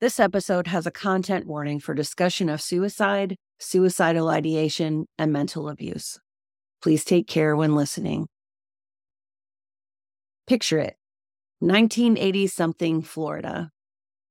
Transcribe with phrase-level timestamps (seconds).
[0.00, 6.20] This episode has a content warning for discussion of suicide, suicidal ideation, and mental abuse.
[6.80, 8.28] Please take care when listening.
[10.46, 10.94] Picture it
[11.58, 13.72] 1980 something Florida.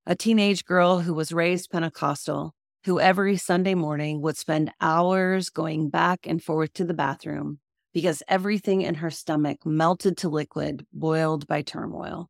[0.06, 2.54] A teenage girl who was raised Pentecostal,
[2.86, 7.60] who every Sunday morning would spend hours going back and forth to the bathroom
[7.94, 12.30] because everything in her stomach melted to liquid, boiled by turmoil.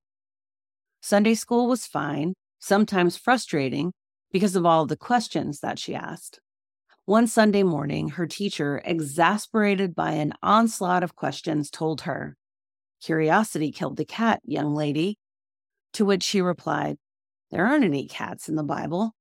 [1.04, 3.94] Sunday school was fine, sometimes frustrating
[4.32, 6.40] because of all the questions that she asked.
[7.06, 12.36] One Sunday morning, her teacher, exasperated by an onslaught of questions, told her,
[13.02, 15.18] Curiosity killed the cat, young lady.
[15.94, 16.98] To which she replied,
[17.50, 19.16] There aren't any cats in the Bible.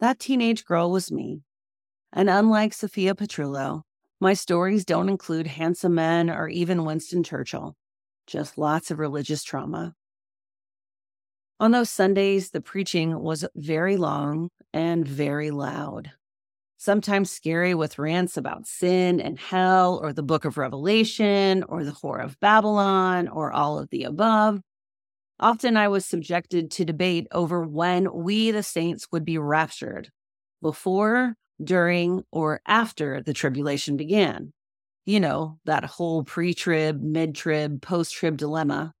[0.00, 1.42] That teenage girl was me.
[2.12, 3.82] And unlike Sophia Petrillo,
[4.18, 7.76] my stories don't include handsome men or even Winston Churchill,
[8.26, 9.94] just lots of religious trauma.
[11.60, 16.10] On those Sundays, the preaching was very long and very loud,
[16.78, 21.90] sometimes scary with rants about sin and hell, or the book of Revelation, or the
[21.90, 24.62] Whore of Babylon, or all of the above.
[25.38, 30.08] Often I was subjected to debate over when we, the saints, would be raptured
[30.62, 34.54] before, during, or after the tribulation began.
[35.04, 38.94] You know, that whole pre trib, mid trib, post trib dilemma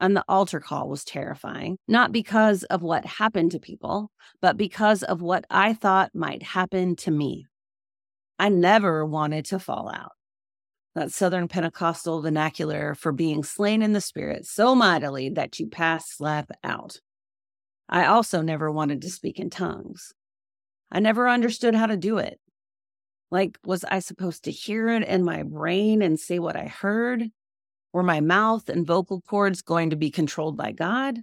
[0.00, 5.02] and the altar call was terrifying, not because of what happened to people, but because
[5.02, 7.46] of what I thought might happen to me.
[8.38, 10.12] I never wanted to fall out.
[10.94, 16.08] That Southern Pentecostal vernacular for being slain in the spirit so mightily that you pass
[16.10, 17.00] slap out.
[17.88, 20.12] I also never wanted to speak in tongues.
[20.90, 22.38] I never understood how to do it.
[23.30, 27.24] Like, was I supposed to hear it in my brain and say what I heard?
[27.94, 31.20] Were my mouth and vocal cords going to be controlled by God?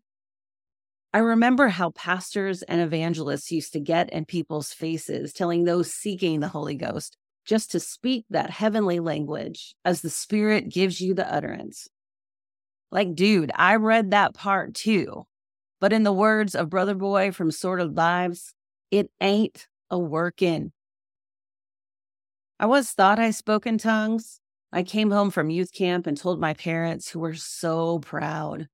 [1.14, 6.40] I remember how pastors and evangelists used to get in people's faces, telling those seeking
[6.40, 11.30] the Holy Ghost just to speak that heavenly language as the Spirit gives you the
[11.30, 11.90] utterance.
[12.90, 15.26] Like, dude, I read that part too.
[15.82, 18.54] But in the words of Brother Boy from Sordid Lives,
[18.92, 20.72] it ain't a workin'.
[22.62, 24.41] I once thought I spoke in tongues,
[24.74, 28.68] I came home from youth camp and told my parents, who were so proud.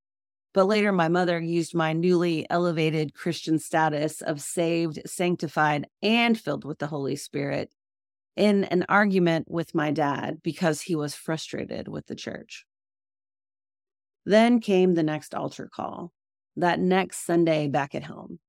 [0.53, 6.66] But later, my mother used my newly elevated Christian status of saved, sanctified, and filled
[6.66, 7.72] with the Holy Spirit
[8.35, 12.66] in an argument with my dad because he was frustrated with the church.
[14.25, 16.12] Then came the next altar call,
[16.56, 18.40] that next Sunday back at home.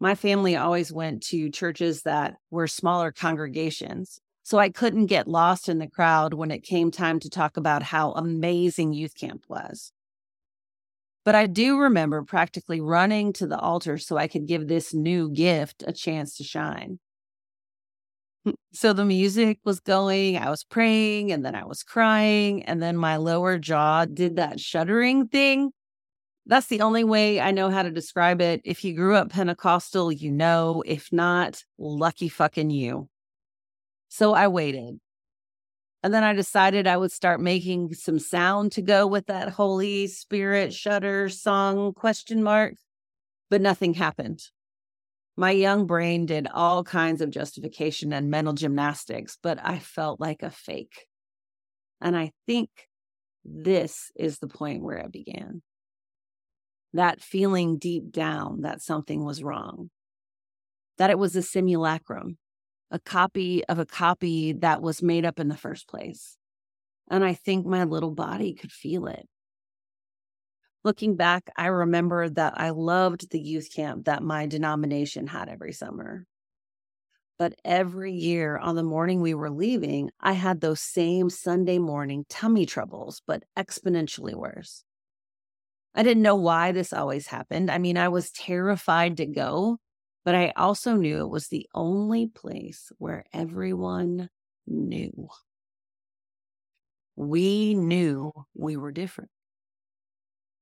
[0.00, 5.68] My family always went to churches that were smaller congregations, so I couldn't get lost
[5.68, 9.92] in the crowd when it came time to talk about how amazing youth camp was.
[11.22, 15.30] But I do remember practically running to the altar so I could give this new
[15.30, 16.98] gift a chance to shine.
[18.46, 22.82] Hmm, so the music was going, I was praying, and then I was crying, and
[22.82, 25.72] then my lower jaw did that shuddering thing.
[26.46, 28.62] That's the only way I know how to describe it.
[28.64, 30.82] If you grew up Pentecostal, you know.
[30.86, 33.10] If not, lucky fucking you.
[34.08, 35.00] So I waited.
[36.02, 40.06] And then I decided I would start making some sound to go with that Holy
[40.06, 42.74] Spirit shudder song question mark,
[43.50, 44.42] but nothing happened.
[45.36, 50.42] My young brain did all kinds of justification and mental gymnastics, but I felt like
[50.42, 51.06] a fake.
[52.00, 52.70] And I think
[53.44, 55.62] this is the point where it began.
[56.92, 59.90] That feeling deep down that something was wrong,
[60.96, 62.38] that it was a simulacrum,
[62.90, 66.36] a copy of a copy that was made up in the first place.
[67.10, 69.26] And I think my little body could feel it.
[70.84, 75.72] Looking back, I remember that I loved the youth camp that my denomination had every
[75.72, 76.24] summer.
[77.38, 82.24] But every year on the morning we were leaving, I had those same Sunday morning
[82.28, 84.84] tummy troubles, but exponentially worse.
[85.94, 87.70] I didn't know why this always happened.
[87.70, 89.78] I mean, I was terrified to go
[90.28, 94.28] but I also knew it was the only place where everyone
[94.66, 95.30] knew.
[97.16, 99.30] We knew we were different.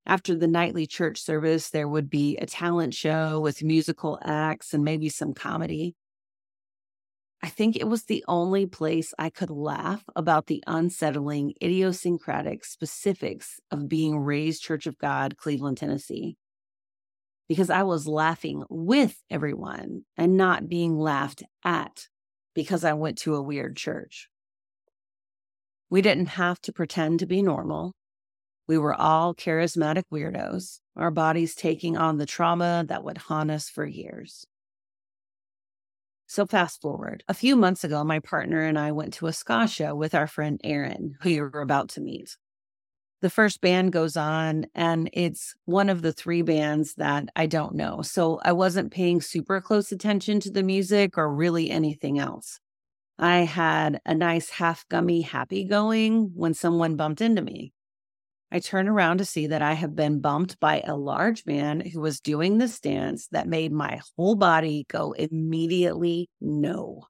[0.06, 4.84] After the nightly church service, there would be a talent show with musical acts and
[4.84, 5.96] maybe some comedy.
[7.42, 13.58] I think it was the only place I could laugh about the unsettling, idiosyncratic specifics
[13.72, 16.36] of being raised Church of God, Cleveland, Tennessee
[17.48, 22.08] because I was laughing with everyone and not being laughed at
[22.54, 24.28] because I went to a weird church.
[25.88, 27.94] We didn't have to pretend to be normal.
[28.66, 33.68] We were all charismatic weirdos, our bodies taking on the trauma that would haunt us
[33.68, 34.44] for years.
[36.26, 37.22] So, fast forward.
[37.28, 40.26] A few months ago, my partner and I went to a ska show with our
[40.26, 42.36] friend Erin, who you were about to meet.
[43.22, 47.74] The first band goes on, and it's one of the three bands that I don't
[47.74, 48.02] know.
[48.02, 52.60] So, I wasn't paying super close attention to the music or really anything else.
[53.18, 57.72] I had a nice half gummy happy going when someone bumped into me.
[58.52, 62.00] I turn around to see that I have been bumped by a large man who
[62.00, 67.06] was doing this dance that made my whole body go immediately no.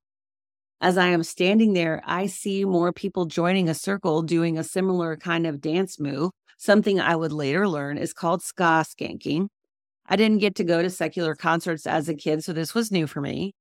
[0.80, 5.16] As I am standing there, I see more people joining a circle doing a similar
[5.16, 9.48] kind of dance move, something I would later learn is called ska skanking.
[10.06, 13.06] I didn't get to go to secular concerts as a kid, so this was new
[13.06, 13.54] for me.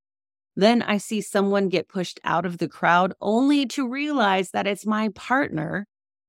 [0.57, 4.85] Then I see someone get pushed out of the crowd only to realize that it's
[4.85, 5.85] my partner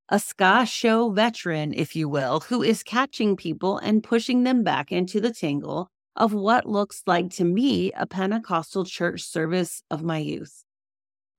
[0.08, 4.92] a ska show veteran, if you will, who is catching people and pushing them back
[4.92, 10.18] into the tangle of what looks like to me a Pentecostal church service of my
[10.18, 10.65] youth.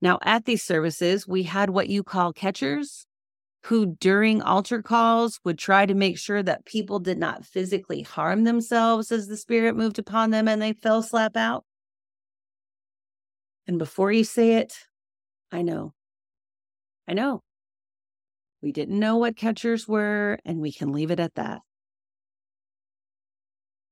[0.02, 3.06] Now, at these services, we had what you call catchers,
[3.64, 8.44] who during altar calls would try to make sure that people did not physically harm
[8.44, 11.66] themselves as the Spirit moved upon them and they fell slap out.
[13.68, 14.74] And before you say it,
[15.52, 15.94] I know.
[17.08, 17.42] I know.
[18.62, 21.62] We didn't know what catchers were, and we can leave it at that.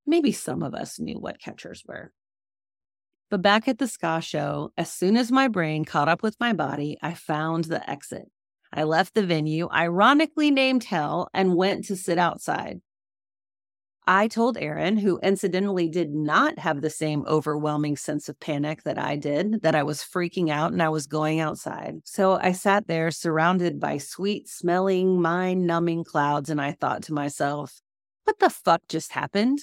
[0.06, 2.12] Maybe some of us knew what catchers were.
[3.30, 6.54] But back at the ska show, as soon as my brain caught up with my
[6.54, 8.30] body, I found the exit.
[8.72, 12.82] I left the venue, ironically named Hell, and went to sit outside.
[14.08, 19.00] I told Erin, who incidentally did not have the same overwhelming sense of panic that
[19.00, 21.96] I did, that I was freaking out and I was going outside.
[22.04, 27.14] So I sat there surrounded by sweet smelling, mind numbing clouds, and I thought to
[27.14, 27.82] myself,
[28.26, 29.62] what the fuck just happened?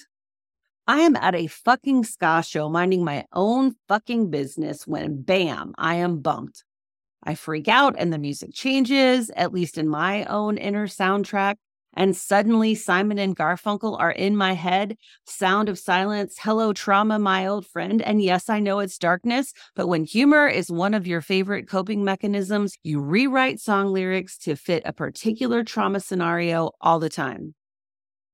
[0.85, 5.95] I am at a fucking ska show minding my own fucking business when bam, I
[5.95, 6.65] am bumped.
[7.23, 11.55] I freak out and the music changes, at least in my own inner soundtrack.
[11.95, 14.97] And suddenly Simon and Garfunkel are in my head.
[15.25, 16.35] Sound of silence.
[16.39, 18.01] Hello, trauma, my old friend.
[18.01, 22.03] And yes, I know it's darkness, but when humor is one of your favorite coping
[22.03, 27.53] mechanisms, you rewrite song lyrics to fit a particular trauma scenario all the time.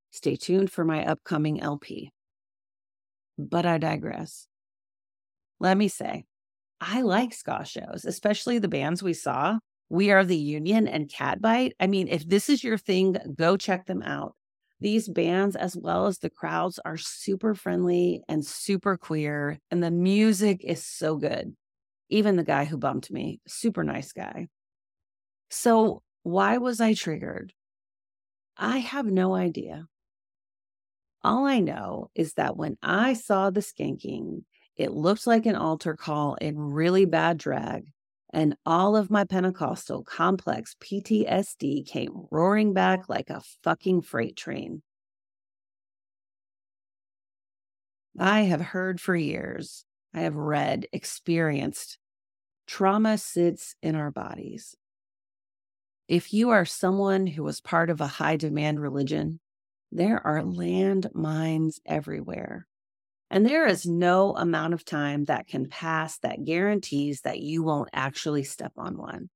[0.09, 2.11] Stay tuned for my upcoming LP.
[3.39, 4.47] But I digress.
[5.61, 6.25] Let me say,
[6.81, 9.59] I like ska shows, especially the bands we saw.
[9.89, 11.71] We Are the Union and Catbite.
[11.79, 14.35] I mean, if this is your thing, go check them out.
[14.81, 19.91] These bands, as well as the crowds, are super friendly and super queer, and the
[19.91, 21.55] music is so good.
[22.09, 24.49] Even the guy who bumped me, super nice guy.
[25.49, 27.53] So, why was I triggered?
[28.57, 29.87] I have no idea.
[31.23, 34.43] All I know is that when I saw the skanking,
[34.75, 37.91] it looked like an altar call in really bad drag
[38.31, 44.81] and all of my Pentecostal complex PTSD came roaring back like a fucking freight train.
[48.19, 51.97] I have heard for years, I have read, experienced
[52.67, 54.75] trauma sits in our bodies.
[56.07, 59.39] If you are someone who was part of a high demand religion,
[59.91, 62.67] there are landmines everywhere.
[63.31, 67.89] And there is no amount of time that can pass that guarantees that you won't
[67.93, 69.29] actually step on one.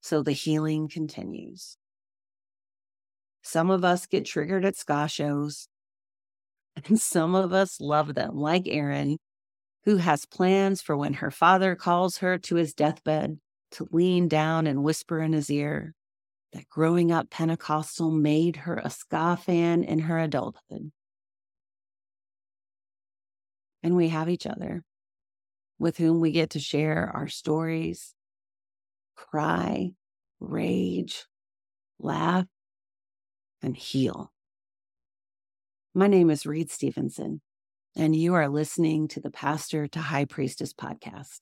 [0.00, 1.76] So the healing continues.
[3.42, 5.68] Some of us get triggered at ska shows,
[6.86, 9.18] and some of us love them, like Erin,
[9.84, 13.38] who has plans for when her father calls her to his deathbed
[13.72, 15.95] to lean down and whisper in his ear
[16.56, 20.90] that growing up Pentecostal made her a ska fan in her adulthood
[23.82, 24.82] and we have each other
[25.78, 28.14] with whom we get to share our stories,
[29.14, 29.90] cry,
[30.40, 31.26] rage,
[31.98, 32.46] laugh,
[33.62, 34.32] and heal.
[35.94, 37.42] My name is Reed Stevenson,
[37.94, 41.40] and you are listening to the Pastor to High Priestess podcast.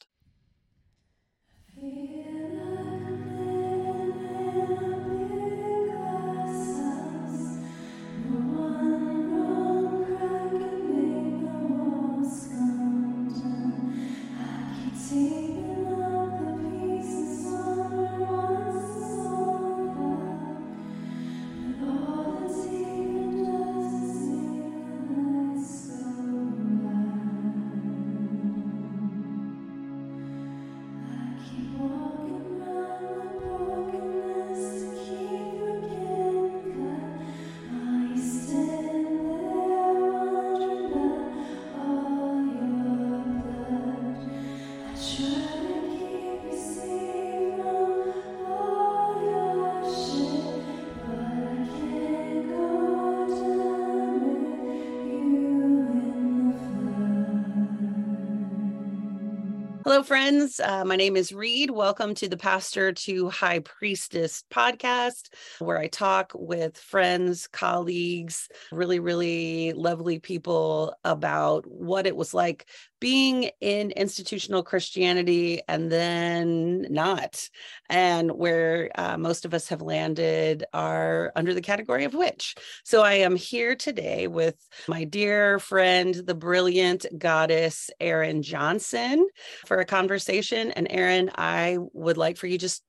[59.95, 60.59] Hello, friends.
[60.59, 61.71] Uh, my name is Reed.
[61.71, 65.29] Welcome to the Pastor to High Priestess podcast,
[65.61, 72.67] where I talk with friends, colleagues, really, really lovely people about what it was like
[73.05, 77.51] being in institutional Christianity and then not,
[77.91, 82.55] and where uh, most of us have landed are under the category of witch.
[82.83, 84.57] So I am here today with
[84.89, 89.29] my dear friend, the brilliant goddess, Erin Johnson,
[89.67, 90.71] for a conversation.
[90.71, 92.83] And Erin, I would like for you just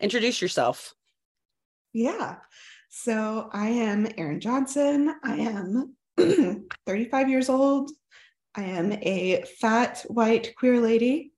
[0.00, 0.94] introduce yourself.
[1.92, 2.36] Yeah.
[2.88, 5.12] So I am Erin Johnson.
[5.24, 5.96] I am
[6.86, 7.90] 35 years old.
[8.56, 11.32] I am a fat white queer lady.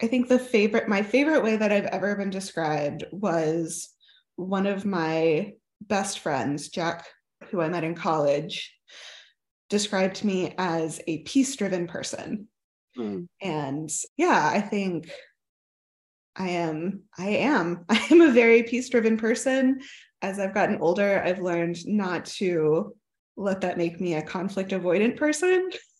[0.00, 3.88] I think the favorite, my favorite way that I've ever been described was
[4.36, 7.06] one of my best friends, Jack,
[7.50, 8.72] who I met in college,
[9.68, 12.46] described me as a peace driven person.
[12.96, 13.26] Mm.
[13.42, 15.10] And yeah, I think
[16.36, 19.80] I am, I am, I am a very peace driven person.
[20.22, 22.94] As I've gotten older, I've learned not to
[23.36, 25.70] let that make me a conflict avoidant person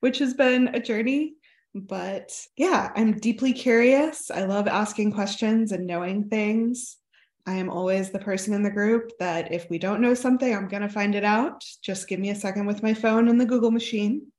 [0.00, 1.34] which has been a journey.
[1.74, 4.30] But yeah, I'm deeply curious.
[4.30, 6.98] I love asking questions and knowing things.
[7.46, 10.68] I am always the person in the group that if we don't know something, I'm
[10.68, 11.64] going to find it out.
[11.82, 14.30] Just give me a second with my phone and the Google machine.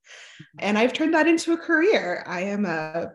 [0.60, 2.24] And I've turned that into a career.
[2.28, 3.12] I am a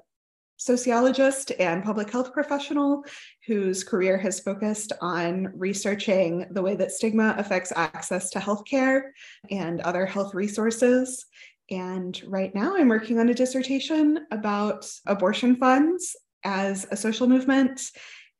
[0.58, 3.04] sociologist and public health professional
[3.46, 9.12] whose career has focused on researching the way that stigma affects access to healthcare
[9.50, 11.24] and other health resources
[11.70, 17.82] and right now, I'm working on a dissertation about abortion funds as a social movement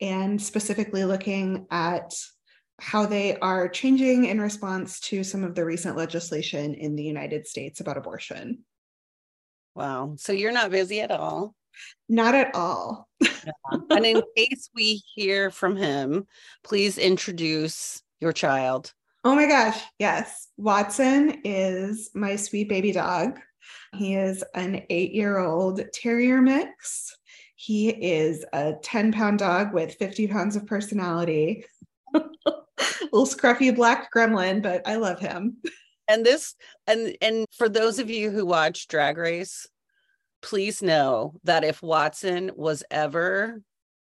[0.00, 2.14] and specifically looking at
[2.80, 7.46] how they are changing in response to some of the recent legislation in the United
[7.46, 8.60] States about abortion.
[9.74, 10.14] Wow.
[10.16, 11.54] So you're not busy at all?
[12.08, 13.08] Not at all.
[13.20, 13.52] yeah.
[13.90, 16.26] And in case we hear from him,
[16.64, 18.92] please introduce your child.
[19.24, 20.48] Oh my gosh, yes.
[20.56, 23.38] Watson is my sweet baby dog.
[23.96, 24.26] He uh-huh.
[24.26, 27.16] is an eight year old terrier mix.
[27.56, 31.64] He is a 10 pound dog with 50 pounds of personality.
[32.14, 35.56] Little scruffy black gremlin, but I love him.
[36.06, 36.54] And this,
[36.86, 39.66] and and for those of you who watch Drag Race,
[40.40, 43.60] please know that if Watson was ever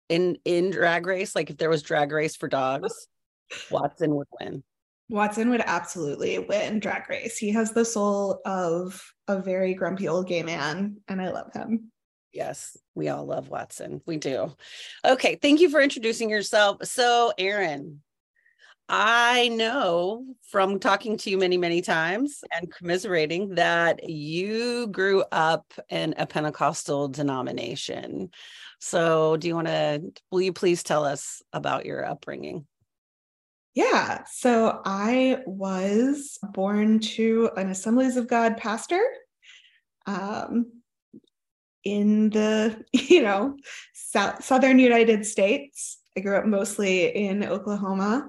[0.09, 3.07] in in Drag Race, like if there was Drag Race for dogs,
[3.71, 4.65] Watson would win.
[5.13, 7.37] Watson would absolutely win Drag Race.
[7.37, 11.93] He has the soul of a very grumpy old gay man, and I love him.
[12.33, 14.01] Yes, we all love Watson.
[14.07, 14.57] We do.
[15.05, 16.87] Okay, thank you for introducing yourself.
[16.87, 18.01] So, Erin,
[18.89, 25.75] I know from talking to you many, many times and commiserating that you grew up
[25.91, 28.31] in a Pentecostal denomination.
[28.81, 32.67] So, do you want to, will you please tell us about your upbringing?
[33.75, 34.25] Yeah.
[34.31, 39.03] So I was born to an Assemblies of God pastor
[40.07, 40.67] um,
[41.85, 43.57] in the, you know,
[43.95, 45.99] south, southern United States.
[46.17, 48.29] I grew up mostly in Oklahoma.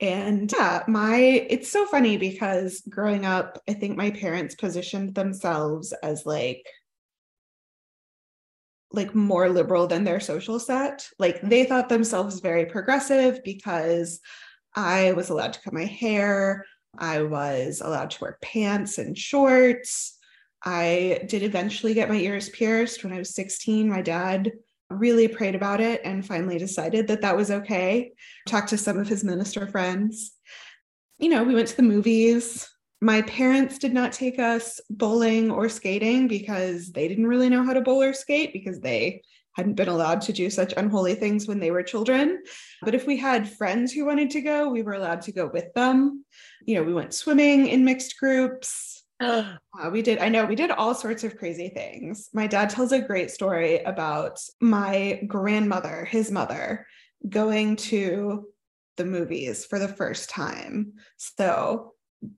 [0.00, 5.92] And yeah, my it's so funny because growing up, I think my parents positioned themselves
[6.02, 6.64] as like
[8.92, 11.08] like more liberal than their social set.
[11.18, 14.20] Like they thought themselves very progressive because
[14.74, 16.64] I was allowed to cut my hair,
[16.98, 20.16] I was allowed to wear pants and shorts.
[20.64, 23.88] I did eventually get my ears pierced when I was 16.
[23.88, 24.52] My dad
[24.90, 28.12] really prayed about it and finally decided that that was okay.
[28.46, 30.32] Talked to some of his minister friends.
[31.18, 32.68] You know, we went to the movies
[33.00, 37.72] my parents did not take us bowling or skating because they didn't really know how
[37.72, 39.22] to bowl or skate because they
[39.56, 42.42] hadn't been allowed to do such unholy things when they were children.
[42.82, 45.72] But if we had friends who wanted to go, we were allowed to go with
[45.74, 46.24] them.
[46.64, 49.02] You know, we went swimming in mixed groups.
[49.20, 49.56] uh,
[49.90, 52.28] we did, I know we did all sorts of crazy things.
[52.32, 56.86] My dad tells a great story about my grandmother, his mother,
[57.28, 58.46] going to
[58.96, 60.94] the movies for the first time.
[61.16, 61.94] So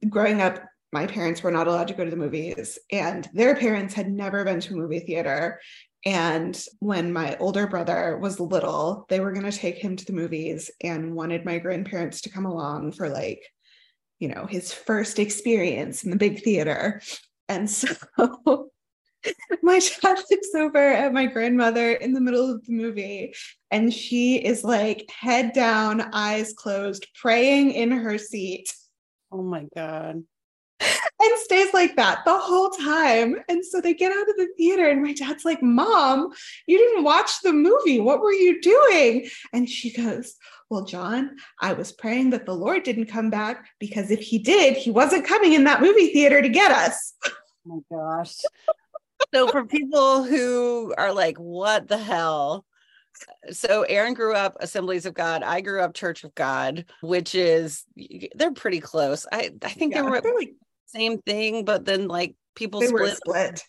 [0.09, 0.63] growing up,
[0.93, 4.45] my parents were not allowed to go to the movies, and their parents had never
[4.45, 5.61] been to a movie theater.
[6.05, 10.13] And when my older brother was little, they were going to take him to the
[10.13, 13.43] movies and wanted my grandparents to come along for like,
[14.19, 17.01] you know, his first experience in the big theater.
[17.49, 17.89] And so
[19.63, 23.33] my dad looks over at my grandmother in the middle of the movie
[23.71, 28.73] and she is like head down, eyes closed, praying in her seat
[29.33, 30.23] Oh my God.
[30.81, 33.37] and stays like that the whole time.
[33.49, 36.33] And so they get out of the theater, and my dad's like, Mom,
[36.67, 38.01] you didn't watch the movie.
[38.01, 39.29] What were you doing?
[39.53, 40.35] And she goes,
[40.69, 44.77] Well, John, I was praying that the Lord didn't come back because if he did,
[44.77, 47.15] he wasn't coming in that movie theater to get us.
[47.25, 47.31] Oh
[47.91, 48.35] my gosh.
[49.33, 52.65] so for people who are like, what the hell?
[53.51, 55.43] So Erin grew up Assemblies of God.
[55.43, 57.85] I grew up Church of God, which is
[58.35, 59.27] they're pretty close.
[59.33, 60.55] I I think yeah, they were like
[60.87, 63.63] same thing, but then like people split, split.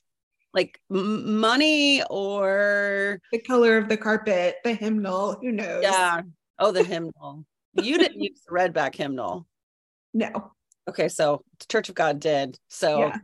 [0.54, 5.38] like m- money or the color of the carpet, the hymnal.
[5.42, 5.82] Who knows?
[5.84, 6.22] Yeah.
[6.60, 7.46] Oh, the hymnal.
[7.82, 9.48] you didn't use the redback hymnal.
[10.14, 10.52] No.
[10.88, 12.60] Okay, so Church of God did.
[12.68, 13.18] So yeah.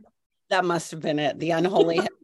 [0.48, 1.38] that must have been it.
[1.38, 2.00] The unholy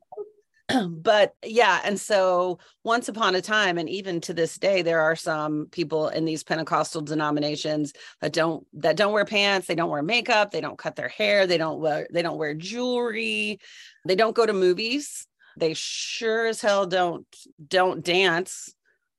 [0.88, 5.14] but yeah and so once upon a time and even to this day there are
[5.14, 10.02] some people in these pentecostal denominations that don't that don't wear pants they don't wear
[10.02, 13.60] makeup they don't cut their hair they don't wear they don't wear jewelry
[14.06, 17.26] they don't go to movies they sure as hell don't
[17.68, 18.74] don't dance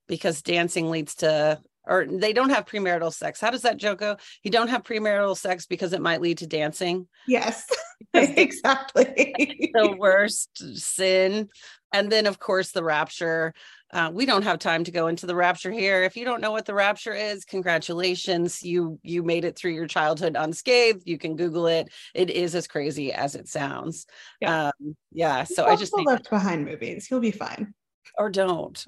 [0.07, 3.39] because dancing leads to or they don't have premarital sex.
[3.39, 4.17] How does that joke go?
[4.44, 7.08] You don't have premarital sex because it might lead to dancing.
[7.27, 7.65] Yes,
[8.13, 9.72] exactly.
[9.74, 11.50] the worst sin.
[11.94, 13.53] And then, of course, the rapture.
[13.94, 16.03] Uh, we don't have time to go into the rapture here.
[16.03, 18.62] If you don't know what the rapture is, congratulations.
[18.62, 21.03] You you made it through your childhood unscathed.
[21.06, 21.88] You can Google it.
[22.13, 24.06] It is as crazy as it sounds.
[24.41, 24.72] Yeah.
[24.79, 25.46] Um, yeah.
[25.46, 27.08] So I just left behind movies.
[27.10, 27.74] You'll be fine.
[28.17, 28.86] Or don't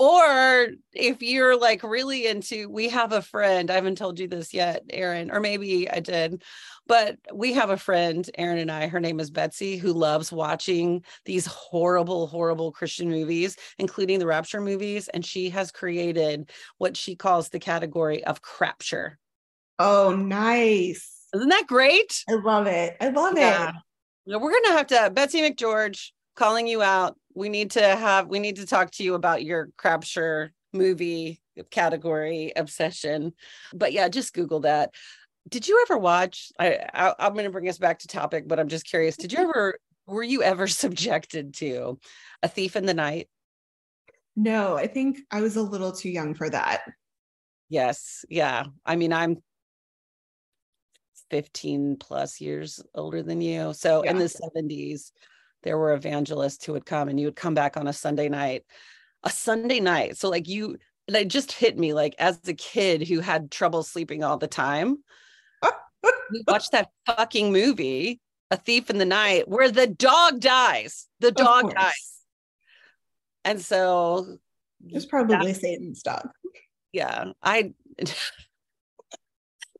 [0.00, 4.54] or if you're like really into we have a friend i haven't told you this
[4.54, 6.42] yet erin or maybe i did
[6.86, 11.04] but we have a friend erin and i her name is betsy who loves watching
[11.26, 17.14] these horrible horrible christian movies including the rapture movies and she has created what she
[17.14, 19.18] calls the category of crapture.
[19.78, 21.26] Oh nice.
[21.34, 22.24] Isn't that great?
[22.28, 22.96] I love it.
[23.00, 23.72] I love yeah.
[24.26, 28.38] it we're gonna have to betsy mcgeorge calling you out we need to have we
[28.38, 31.40] need to talk to you about your crapture movie
[31.70, 33.32] category obsession.
[33.72, 34.94] But yeah just google that.
[35.48, 38.60] Did you ever watch i, I i'm going to bring us back to topic but
[38.60, 41.98] i'm just curious did you ever were you ever subjected to
[42.42, 43.28] a thief in the night?
[44.36, 46.82] No i think i was a little too young for that.
[47.68, 48.64] Yes yeah.
[48.84, 49.38] I mean i'm
[51.30, 53.72] 15 plus years older than you.
[53.72, 54.10] So yeah.
[54.10, 55.12] in the 70s
[55.62, 58.64] there were evangelists who would come and you would come back on a Sunday night,
[59.22, 60.16] a Sunday night.
[60.16, 64.22] So like you, it just hit me like as a kid who had trouble sleeping
[64.22, 64.98] all the time.
[66.46, 68.20] watch that fucking movie,
[68.50, 71.06] A Thief in the Night, where the dog dies.
[71.20, 72.20] The dog dies.
[73.44, 74.38] And so
[74.86, 76.28] it's probably Satan's dog.
[76.92, 77.32] Yeah.
[77.42, 77.72] I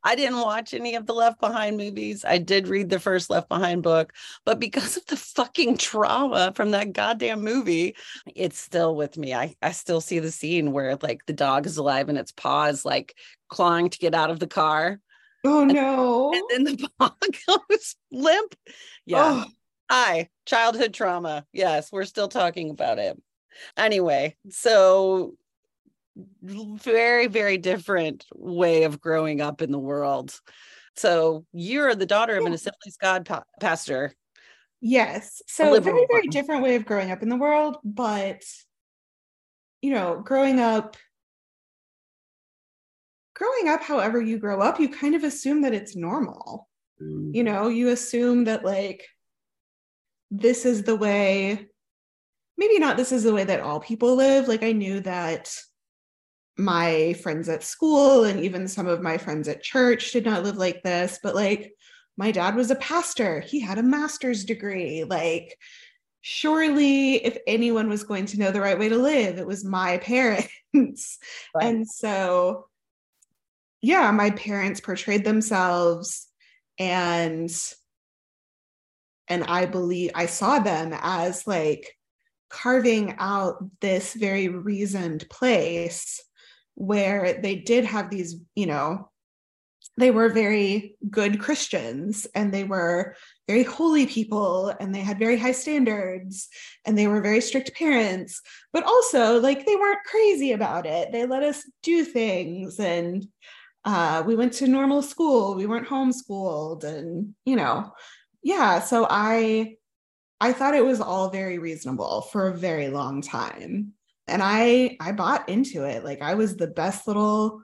[0.03, 2.25] I didn't watch any of the Left Behind movies.
[2.25, 4.13] I did read the first Left Behind book,
[4.45, 7.97] but because of the fucking trauma from that goddamn movie,
[8.35, 9.35] it's still with me.
[9.35, 12.85] I, I still see the scene where like the dog is alive and its paws
[12.85, 13.15] like
[13.49, 15.01] clawing to get out of the car.
[15.45, 16.33] Oh no.
[16.33, 17.15] And, and then the paw
[17.69, 18.55] goes limp.
[19.07, 19.45] Yeah.
[19.47, 19.51] Oh.
[19.91, 21.45] Hi, childhood trauma.
[21.53, 23.21] Yes, we're still talking about it.
[23.77, 25.35] Anyway, so
[26.43, 30.39] very very different way of growing up in the world.
[30.97, 34.13] So you're the daughter of an assemblies god pa- pastor.
[34.81, 35.43] Yes.
[35.47, 38.43] So a very very different way of growing up in the world but
[39.83, 40.97] you know growing up
[43.35, 46.69] growing up however you grow up you kind of assume that it's normal.
[47.01, 47.35] Mm.
[47.35, 49.07] you know you assume that like
[50.31, 51.67] this is the way
[52.59, 54.49] maybe not this is the way that all people live.
[54.49, 55.55] Like i knew that
[56.61, 60.57] my friends at school and even some of my friends at church did not live
[60.57, 61.73] like this but like
[62.17, 63.41] my dad was a pastor.
[63.41, 65.05] He had a master's degree.
[65.05, 65.57] Like
[66.21, 69.97] surely if anyone was going to know the right way to live it was my
[70.03, 70.51] parents.
[70.75, 71.65] Right.
[71.65, 72.67] and so
[73.81, 76.29] yeah my parents portrayed themselves
[76.79, 77.51] and
[79.29, 81.97] and i believe i saw them as like
[82.51, 86.21] carving out this very reasoned place
[86.81, 89.11] where they did have these, you know,
[89.99, 93.17] they were very good Christians and they were
[93.47, 96.49] very holy people and they had very high standards
[96.87, 98.41] and they were very strict parents,
[98.73, 101.13] but also like they weren't crazy about it.
[101.13, 103.27] They let us do things and
[103.85, 105.55] uh, we went to normal school.
[105.55, 107.93] We weren't homeschooled and, you know,
[108.43, 108.81] yeah.
[108.81, 109.77] So I,
[110.41, 113.93] I thought it was all very reasonable for a very long time
[114.31, 116.05] and I I bought into it.
[116.05, 117.63] Like I was the best little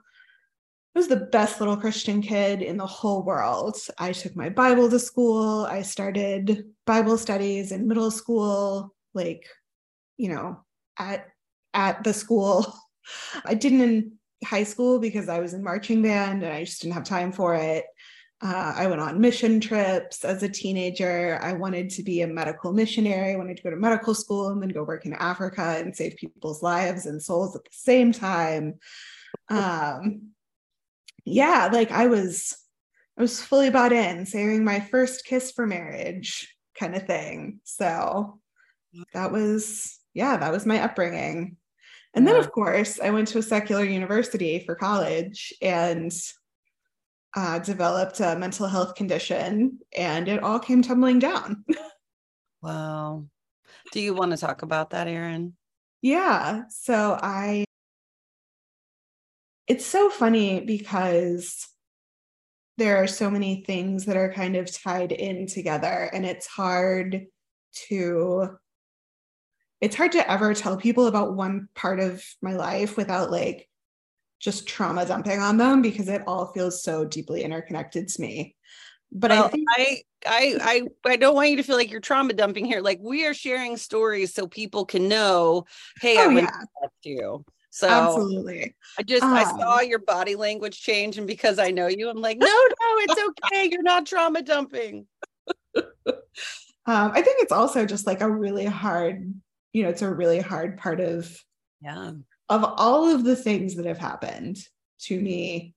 [0.95, 3.77] I was the best little Christian kid in the whole world.
[3.99, 5.65] I took my Bible to school.
[5.65, 9.45] I started Bible studies in middle school, like,
[10.17, 10.65] you know,
[10.97, 11.27] at
[11.75, 12.73] at the school.
[13.45, 14.11] I didn't in
[14.43, 17.53] high school because I was in marching band and I just didn't have time for
[17.53, 17.85] it.
[18.39, 21.39] Uh, I went on mission trips as a teenager.
[21.41, 23.33] I wanted to be a medical missionary.
[23.33, 26.17] I wanted to go to medical school and then go work in Africa and save
[26.17, 28.75] people's lives and souls at the same time.
[29.49, 30.33] Um,
[31.25, 32.55] yeah, like I was,
[33.17, 37.59] I was fully bought in, saving my first kiss for marriage kind of thing.
[37.63, 38.39] So
[39.13, 41.57] that was, yeah, that was my upbringing.
[42.13, 42.33] And yeah.
[42.33, 46.13] then, of course, I went to a secular university for college and
[47.35, 51.63] uh, developed a mental health condition, and it all came tumbling down.
[52.61, 53.25] wow.
[53.91, 55.53] Do you want to talk about that, Erin?
[56.01, 56.63] Yeah.
[56.69, 57.65] So I,
[59.67, 61.67] it's so funny because
[62.77, 67.25] there are so many things that are kind of tied in together, and it's hard
[67.87, 68.57] to
[69.79, 73.69] it's hard to ever tell people about one part of my life without like
[74.39, 78.55] just trauma dumping on them because it all feels so deeply interconnected to me.
[79.11, 82.01] But well, I think I I I I don't want you to feel like you're
[82.01, 82.81] trauma dumping here.
[82.81, 85.65] Like we are sharing stories so people can know,
[86.01, 86.87] hey, oh, I went yeah.
[87.03, 87.45] to you.
[87.69, 88.75] So absolutely.
[88.97, 92.21] I just um, I saw your body language change, and because I know you, I'm
[92.21, 93.69] like, no, no, it's okay.
[93.71, 95.05] You're not trauma dumping.
[95.75, 95.85] um,
[96.85, 99.33] I think it's also just like a really hard,
[99.73, 101.31] you know, it's a really hard part of
[101.81, 102.11] yeah
[102.49, 104.57] of all of the things that have happened
[104.99, 105.73] to me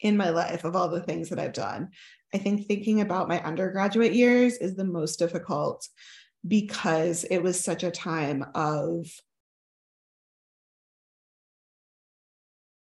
[0.00, 1.90] in my life, of all the things that I've done,
[2.34, 5.86] I think thinking about my undergraduate years is the most difficult
[6.46, 9.06] because it was such a time of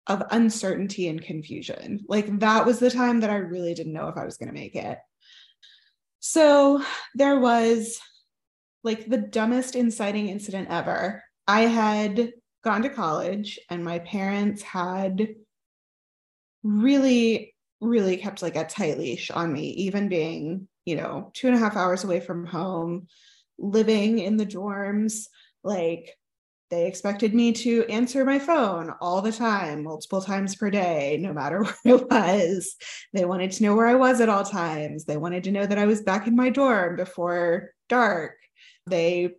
[0.08, 2.04] of uncertainty and confusion.
[2.08, 4.54] Like that was the time that I really didn't know if I was going to
[4.54, 4.98] make it.
[6.18, 6.82] So
[7.14, 8.00] there was
[8.82, 11.22] like the dumbest inciting incident ever.
[11.46, 15.34] I had gone to college and my parents had
[16.62, 21.56] really really kept like a tight leash on me even being you know two and
[21.56, 23.08] a half hours away from home
[23.62, 25.26] living in the dorms.
[25.64, 26.10] Like
[26.70, 31.32] they expected me to answer my phone all the time multiple times per day no
[31.32, 32.76] matter where it was.
[33.12, 35.04] They wanted to know where i was at all times.
[35.04, 38.36] They wanted to know that i was back in my dorm before dark.
[38.86, 39.34] They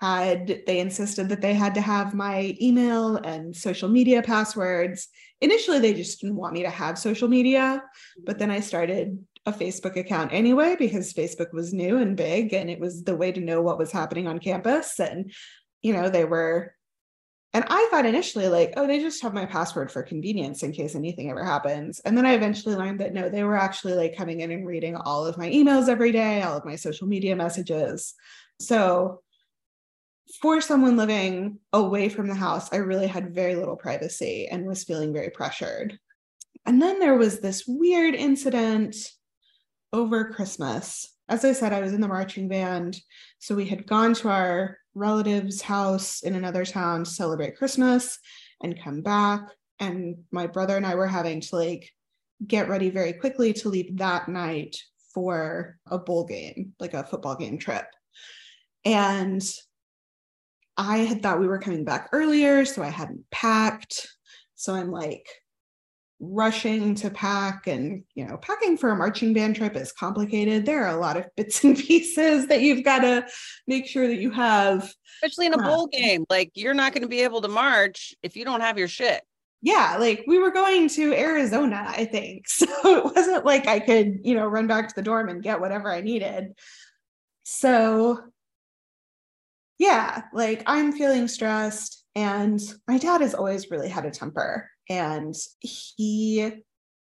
[0.00, 5.08] had they insisted that they had to have my email and social media passwords.
[5.40, 7.82] Initially they just didn't want me to have social media
[8.24, 12.68] but then i started a facebook account anyway because facebook was new and big and
[12.68, 14.98] it was the way to know what was happening on campus.
[14.98, 15.32] And
[15.82, 16.74] you know they were
[17.52, 20.94] and i thought initially like oh they just have my password for convenience in case
[20.94, 22.00] anything ever happens.
[22.00, 24.96] And then i eventually learned that no they were actually like coming in and reading
[24.96, 28.14] all of my emails every day all of my social media messages.
[28.60, 29.22] So
[30.40, 34.84] for someone living away from the house, I really had very little privacy and was
[34.84, 35.98] feeling very pressured.
[36.64, 38.96] And then there was this weird incident
[39.92, 41.12] over Christmas.
[41.28, 42.98] As I said, I was in the marching band.
[43.38, 48.18] So we had gone to our relative's house in another town to celebrate Christmas
[48.62, 49.42] and come back.
[49.78, 51.90] And my brother and I were having to like
[52.44, 54.76] get ready very quickly to leave that night
[55.14, 57.86] for a bowl game, like a football game trip.
[58.84, 59.42] And
[60.76, 64.08] I had thought we were coming back earlier, so I hadn't packed.
[64.54, 65.26] So I'm like
[66.18, 70.64] rushing to pack and you know packing for a marching band trip is complicated.
[70.64, 73.26] There are a lot of bits and pieces that you've got to
[73.66, 74.92] make sure that you have.
[75.22, 78.14] Especially in a uh, bowl game like you're not going to be able to march
[78.22, 79.22] if you don't have your shit.
[79.62, 82.46] Yeah like we were going to arizona i think.
[82.56, 85.60] So it wasn't like i could you know run back to the dorm and get
[85.60, 86.52] whatever i needed.
[87.44, 88.20] So
[89.78, 92.04] yeah, like I'm feeling stressed.
[92.14, 94.70] And my dad has always really had a temper.
[94.88, 96.50] And he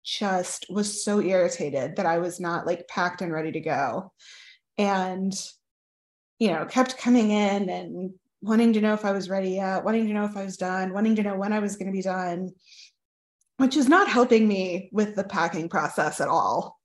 [0.04, 4.12] just was so irritated that I was not like packed and ready to go.
[4.78, 5.32] And,
[6.38, 10.06] you know, kept coming in and wanting to know if I was ready yet, wanting
[10.06, 12.02] to know if I was done, wanting to know when I was going to be
[12.02, 12.50] done,
[13.58, 16.78] which is not helping me with the packing process at all.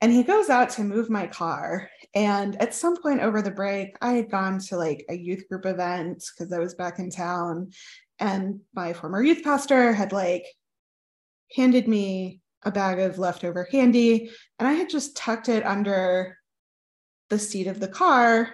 [0.00, 3.96] And he goes out to move my car and at some point over the break,
[4.00, 7.72] I had gone to like a youth group event because I was back in town.
[8.20, 10.46] And my former youth pastor had like
[11.56, 14.30] handed me a bag of leftover candy.
[14.58, 16.38] And I had just tucked it under
[17.30, 18.50] the seat of the car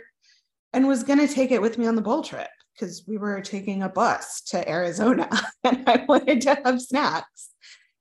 [0.72, 3.42] and was going to take it with me on the bowl trip because we were
[3.42, 5.28] taking a bus to Arizona
[5.64, 7.50] and I wanted to have snacks.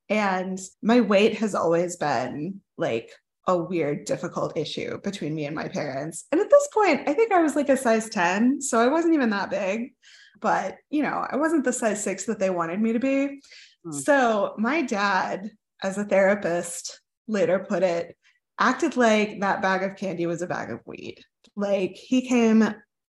[0.08, 3.12] And my weight has always been like
[3.50, 6.26] a weird, difficult issue between me and my parents.
[6.32, 8.62] And at this point, I think I was like a size 10.
[8.62, 9.96] So I wasn't even that big,
[10.40, 13.42] but you know, I wasn't the size six that they wanted me to be.
[13.84, 13.92] Hmm.
[13.92, 15.50] So my dad,
[15.82, 18.16] as a therapist, later put it,
[18.60, 21.18] acted like that bag of candy was a bag of weed.
[21.56, 22.76] Like he came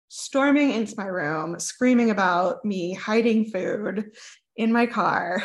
[0.08, 4.12] storming into my room, screaming about me hiding food
[4.56, 5.44] in my car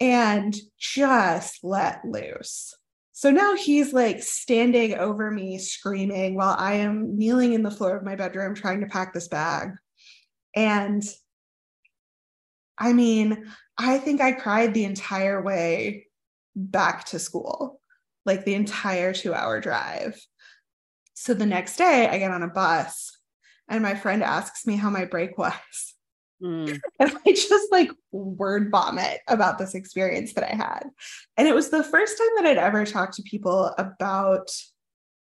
[0.00, 2.77] and just let loose.
[3.18, 7.96] So now he's like standing over me, screaming while I am kneeling in the floor
[7.96, 9.70] of my bedroom trying to pack this bag.
[10.54, 11.02] And
[12.78, 16.06] I mean, I think I cried the entire way
[16.54, 17.80] back to school,
[18.24, 20.24] like the entire two hour drive.
[21.14, 23.18] So the next day, I get on a bus
[23.68, 25.94] and my friend asks me how my break was.
[26.42, 26.78] Mm.
[27.00, 30.84] And I just like word vomit about this experience that I had.
[31.36, 34.50] And it was the first time that I'd ever talked to people about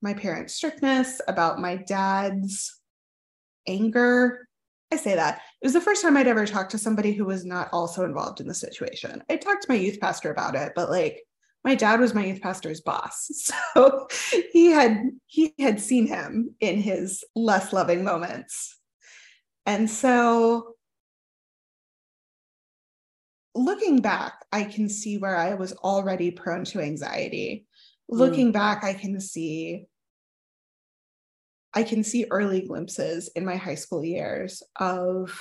[0.03, 2.81] my parents' strictness, about my dad's
[3.67, 4.47] anger.
[4.93, 5.41] I say that.
[5.61, 8.41] It was the first time I'd ever talked to somebody who was not also involved
[8.41, 9.23] in the situation.
[9.29, 11.23] I talked to my youth pastor about it, but like
[11.65, 13.29] my dad was my youth pastor's boss.
[13.75, 14.07] So
[14.53, 18.79] he had he had seen him in his less loving moments.
[19.67, 20.76] And so
[23.57, 27.67] looking back, I can see where I was already prone to anxiety.
[28.11, 28.19] Mm.
[28.19, 29.87] Looking back, I can see
[31.75, 35.39] I can see early glimpses in my high school years of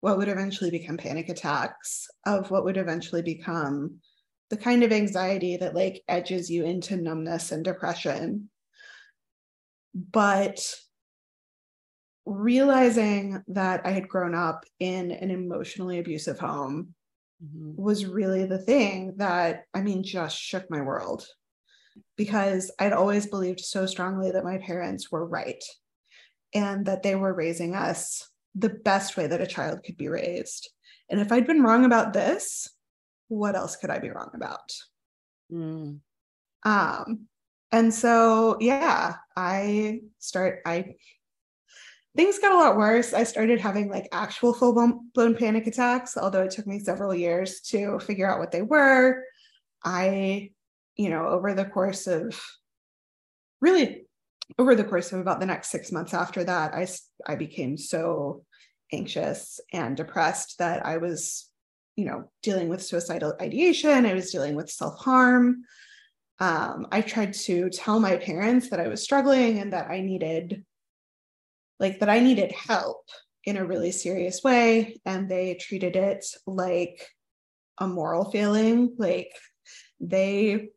[0.00, 3.98] what would eventually become panic attacks, of what would eventually become
[4.48, 8.48] the kind of anxiety that like edges you into numbness and depression.
[9.94, 10.58] But
[12.24, 16.94] realizing that I had grown up in an emotionally abusive home
[17.44, 17.82] mm-hmm.
[17.82, 21.26] was really the thing that, I mean, just shook my world
[22.16, 25.62] because I'd always believed so strongly that my parents were right
[26.54, 30.70] and that they were raising us the best way that a child could be raised.
[31.10, 32.68] And if I'd been wrong about this,
[33.28, 34.72] what else could I be wrong about?
[35.52, 36.00] Mm.
[36.64, 37.26] Um,
[37.72, 40.94] and so yeah, I start I
[42.16, 43.12] things got a lot worse.
[43.12, 44.72] I started having like actual full
[45.14, 49.24] blown panic attacks, although it took me several years to figure out what they were.
[49.84, 50.50] I,
[50.96, 52.40] you know, over the course of
[53.60, 54.06] really
[54.58, 56.86] over the course of about the next six months after that, I,
[57.26, 58.44] I became so
[58.92, 61.48] anxious and depressed that I was,
[61.96, 64.06] you know, dealing with suicidal ideation.
[64.06, 65.64] I was dealing with self harm.
[66.40, 70.64] Um, I tried to tell my parents that I was struggling and that I needed
[71.80, 73.02] like that I needed help
[73.44, 74.96] in a really serious way.
[75.04, 77.06] And they treated it like
[77.78, 78.94] a moral failing.
[78.98, 79.30] Like
[80.00, 80.68] they,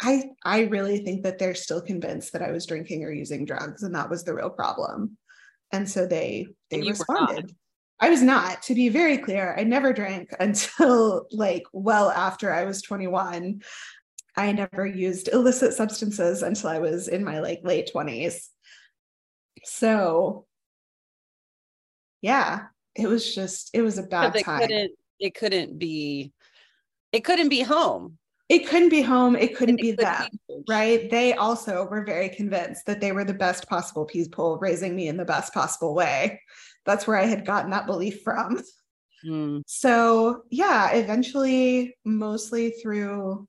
[0.00, 3.82] I, I really think that they're still convinced that I was drinking or using drugs
[3.82, 5.16] and that was the real problem.
[5.72, 7.54] And so they, they responded.
[7.98, 12.64] I was not, to be very clear, I never drank until like well after I
[12.64, 13.62] was 21.
[14.38, 18.48] I never used illicit substances until I was in my like late 20s.
[19.64, 20.46] So
[22.22, 24.60] yeah, it was just it was a bad it time.
[24.60, 26.32] Couldn't, it couldn't be
[27.12, 28.18] it couldn't be home.
[28.48, 29.34] It couldn't be home.
[29.34, 31.10] It couldn't it be them, be right?
[31.10, 35.16] They also were very convinced that they were the best possible people, raising me in
[35.16, 36.40] the best possible way.
[36.84, 38.62] That's where I had gotten that belief from.
[39.24, 39.62] Mm.
[39.66, 43.48] So, yeah, eventually, mostly through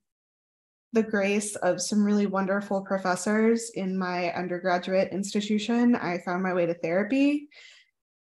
[0.94, 6.66] the grace of some really wonderful professors in my undergraduate institution, I found my way
[6.66, 7.50] to therapy.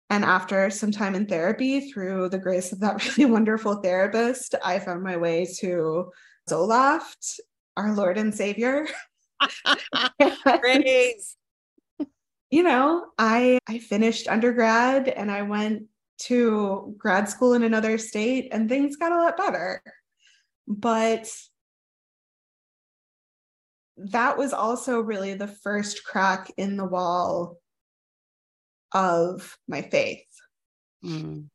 [0.09, 4.79] And after some time in therapy, through the grace of that really wonderful therapist, I
[4.79, 6.11] found my way to
[6.49, 7.39] Zoloft,
[7.75, 8.87] our Lord and Savior.
[10.43, 11.35] Praise.
[12.51, 15.83] you know, I I finished undergrad and I went
[16.19, 19.83] to grad school in another state and things got a lot better.
[20.67, 21.31] But
[23.97, 27.57] that was also really the first crack in the wall
[28.93, 30.25] of my faith.
[31.03, 31.47] Mm.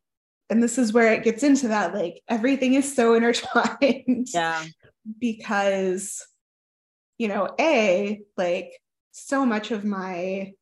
[0.51, 4.29] And this is where it gets into that like everything is so intertwined.
[4.33, 4.65] Yeah.
[5.19, 6.25] because,
[7.19, 8.73] you know, A, like
[9.13, 10.53] so much of my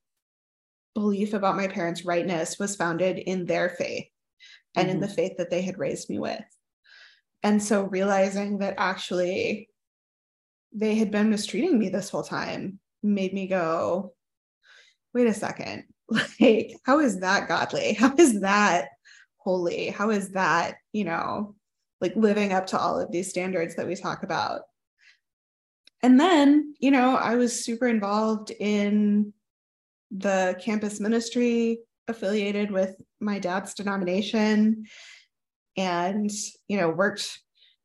[0.95, 4.07] belief about my parents' rightness was founded in their faith
[4.77, 4.97] and mm-hmm.
[4.97, 6.45] in the faith that they had raised me with.
[7.43, 9.70] And so realizing that actually
[10.73, 14.13] they had been mistreating me this whole time made me go,
[15.15, 15.85] wait a second.
[16.41, 17.93] Like, how is that godly?
[17.99, 18.89] How is that
[19.37, 19.91] holy?
[19.91, 21.55] How is that, you know,
[22.01, 24.63] like living up to all of these standards that we talk about.
[26.03, 29.33] And then, you know, I was super involved in
[30.11, 31.79] the campus ministry
[32.09, 34.87] affiliated with my dad's denomination
[35.77, 36.31] and,
[36.69, 37.39] you know, worked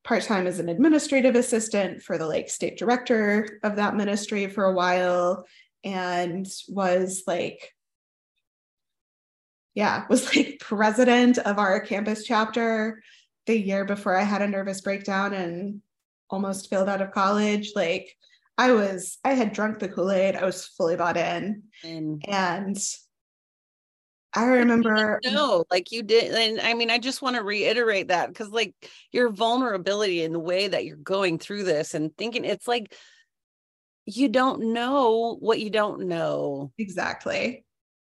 [0.06, 4.74] part-time as an administrative assistant for the like state director of that ministry for a
[4.74, 5.46] while
[5.84, 7.74] and was like
[9.74, 13.02] yeah was like president of our campus chapter
[13.46, 15.82] the year before i had a nervous breakdown and
[16.30, 17.72] almost failed out of college.
[17.76, 18.16] Like
[18.58, 20.36] i was i had drunk the kool-aid.
[20.36, 21.64] I was fully bought in.
[21.84, 22.78] And, and
[24.36, 28.28] I remember no, like you did, and I mean, I just want to reiterate that
[28.28, 28.74] because, like,
[29.12, 32.94] your vulnerability in the way that you're going through this and thinking, it's like
[34.06, 37.66] you don't know what you don't know exactly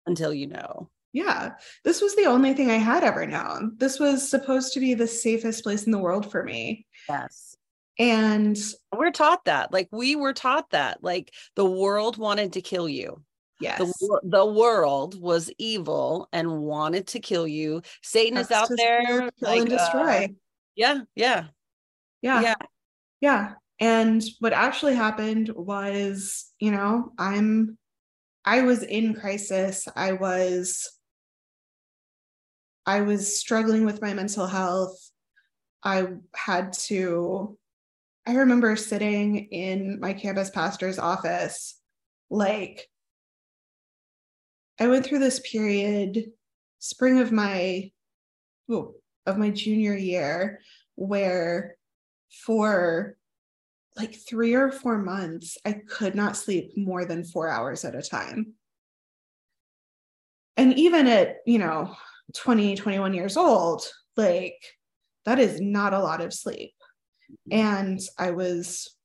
[0.06, 0.90] until you know.
[1.12, 1.52] Yeah,
[1.84, 3.72] this was the only thing I had ever known.
[3.76, 6.86] This was supposed to be the safest place in the world for me.
[7.08, 7.56] Yes.
[7.98, 8.58] And
[8.94, 9.72] we're taught that.
[9.72, 11.02] Like, we were taught that.
[11.02, 13.22] Like, the world wanted to kill you.
[13.61, 13.79] Yes.
[13.79, 17.83] The, the world was evil and wanted to kill you.
[18.03, 19.21] Satan That's is out there.
[19.21, 20.25] Kill like, and destroy.
[20.25, 20.29] Uh,
[20.75, 21.01] yeah.
[21.14, 21.45] Yeah.
[22.21, 22.40] Yeah.
[22.42, 22.55] Yeah.
[23.21, 23.53] Yeah.
[23.81, 27.79] And what actually happened was, you know, I'm,
[28.45, 29.88] I was in crisis.
[29.97, 30.90] I was,
[32.85, 34.99] I was struggling with my mental health.
[35.83, 37.57] I had to,
[38.27, 41.81] I remember sitting in my campus pastor's office,
[42.29, 42.88] like
[44.78, 46.32] I went through this period,
[46.78, 47.90] spring of my
[48.68, 50.60] of my junior year,
[50.96, 51.76] where
[52.44, 53.16] for
[53.96, 58.02] like three or four months, I could not sleep more than four hours at a
[58.02, 58.54] time.
[60.56, 61.94] And even at, you know,
[62.34, 63.82] 20, 21 years old,
[64.16, 64.58] like
[65.24, 66.74] that is not a lot of sleep.
[67.50, 67.58] Mm-hmm.
[67.58, 68.95] And I was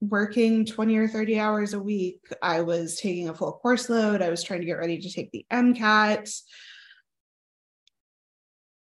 [0.00, 2.20] working 20 or 30 hours a week.
[2.42, 4.22] I was taking a full course load.
[4.22, 6.40] I was trying to get ready to take the MCAT.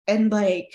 [0.07, 0.75] And like,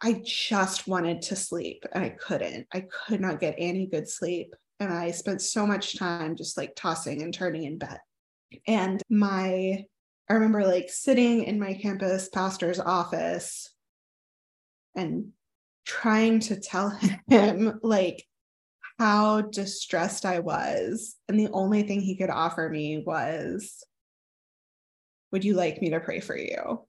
[0.00, 2.66] I just wanted to sleep and I couldn't.
[2.72, 4.54] I could not get any good sleep.
[4.78, 7.98] And I spent so much time just like tossing and turning in bed.
[8.66, 9.84] And my,
[10.28, 13.72] I remember like sitting in my campus pastor's office
[14.94, 15.32] and
[15.86, 16.90] trying to tell
[17.28, 18.26] him, like,
[18.98, 21.16] how distressed I was.
[21.28, 23.84] And the only thing he could offer me was,
[25.32, 26.86] Would you like me to pray for you?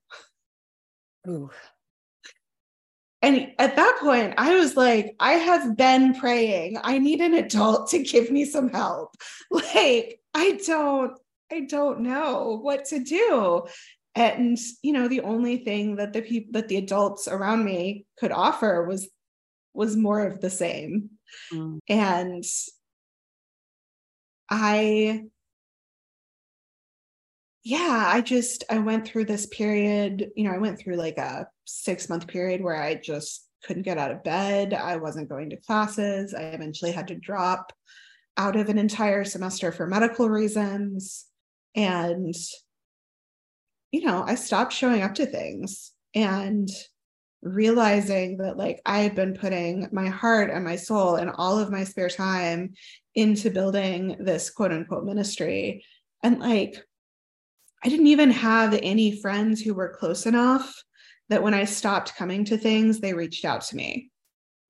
[1.27, 1.49] Ooh.
[3.21, 6.77] And at that point, I was like, I have been praying.
[6.83, 9.15] I need an adult to give me some help.
[9.49, 11.17] Like, I don't,
[11.51, 13.65] I don't know what to do.
[14.13, 18.31] And you know, the only thing that the people that the adults around me could
[18.31, 19.09] offer was
[19.73, 21.16] was more of the same.
[21.53, 21.79] Mm.
[21.89, 22.43] And
[24.49, 25.23] I,
[27.63, 31.47] yeah, I just, I went through this period, you know, I went through like a
[31.65, 34.73] six month period where I just couldn't get out of bed.
[34.73, 36.33] I wasn't going to classes.
[36.33, 37.73] I eventually had to drop
[38.37, 41.25] out of an entire semester for medical reasons.
[41.75, 42.33] And,
[43.91, 45.91] you know, I stopped showing up to things.
[46.15, 46.69] And
[47.41, 51.71] realizing that like I had been putting my heart and my soul and all of
[51.71, 52.73] my spare time
[53.15, 55.85] into building this quote unquote ministry.
[56.23, 56.83] And like,
[57.83, 60.73] I didn't even have any friends who were close enough
[61.29, 64.09] that when I stopped coming to things, they reached out to me.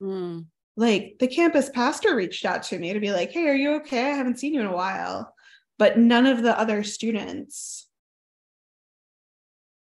[0.01, 0.47] Mm.
[0.75, 4.12] Like the campus pastor reached out to me to be like, hey, are you okay?
[4.12, 5.34] I haven't seen you in a while.
[5.80, 7.87] But none of the other students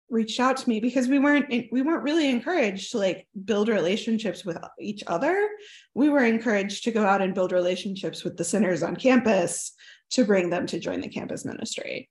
[0.10, 4.46] reached out to me because we weren't we weren't really encouraged to like build relationships
[4.46, 5.50] with each other.
[5.94, 9.73] We were encouraged to go out and build relationships with the sinners on campus
[10.12, 12.10] to bring them to join the campus ministry.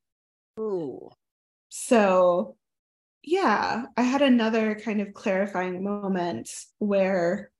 [0.59, 1.11] Ooh.
[1.69, 2.57] so
[3.23, 6.49] yeah i had another kind of clarifying moment
[6.79, 7.51] where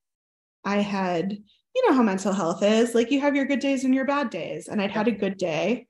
[0.65, 1.31] i had
[1.75, 4.29] you know how mental health is like you have your good days and your bad
[4.31, 5.85] days and i'd had a good day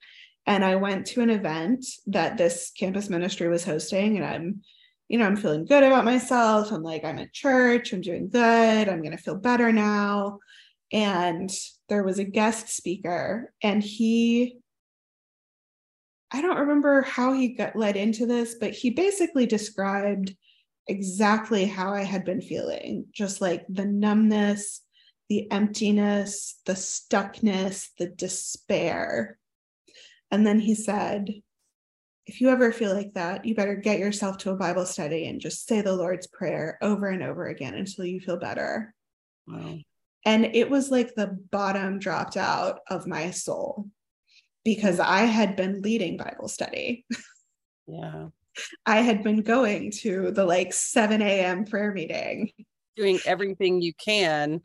[0.48, 4.62] and I went to an event that this campus ministry was hosting and I'm
[5.10, 6.72] you know, I'm feeling good about myself.
[6.72, 10.40] I'm like, I'm at church, I'm doing good, I'm to feel better now.
[10.92, 11.50] And
[11.90, 14.58] there was a guest speaker, and he,
[16.32, 20.36] I don't remember how he got led into this, but he basically described
[20.88, 24.82] exactly how I had been feeling just like the numbness,
[25.30, 29.38] the emptiness, the stuckness, the despair
[30.32, 31.30] and then he said,
[32.26, 35.40] if you ever feel like that, you better get yourself to a Bible study and
[35.40, 38.94] just say the Lord's Prayer over and over again until you feel better.
[39.48, 39.78] Wow.
[40.26, 43.88] And it was like the bottom dropped out of my soul
[44.66, 47.06] because I had been leading Bible study.
[47.88, 48.28] Yeah.
[48.86, 51.64] I had been going to the like 7 a.m.
[51.64, 52.52] prayer meeting,
[52.98, 54.62] doing everything you can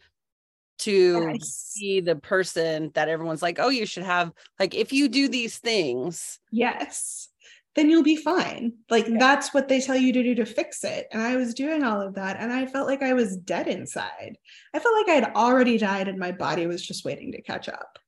[0.82, 1.74] to yes.
[1.78, 5.58] be the person that everyone's like, oh, you should have, like, if you do these
[5.58, 6.38] things.
[6.50, 7.28] Yes
[7.74, 8.72] then you'll be fine.
[8.90, 9.16] Like yeah.
[9.18, 11.08] that's what they tell you to do to fix it.
[11.12, 14.36] And I was doing all of that and I felt like I was dead inside.
[14.74, 17.68] I felt like I had already died and my body was just waiting to catch
[17.68, 17.98] up.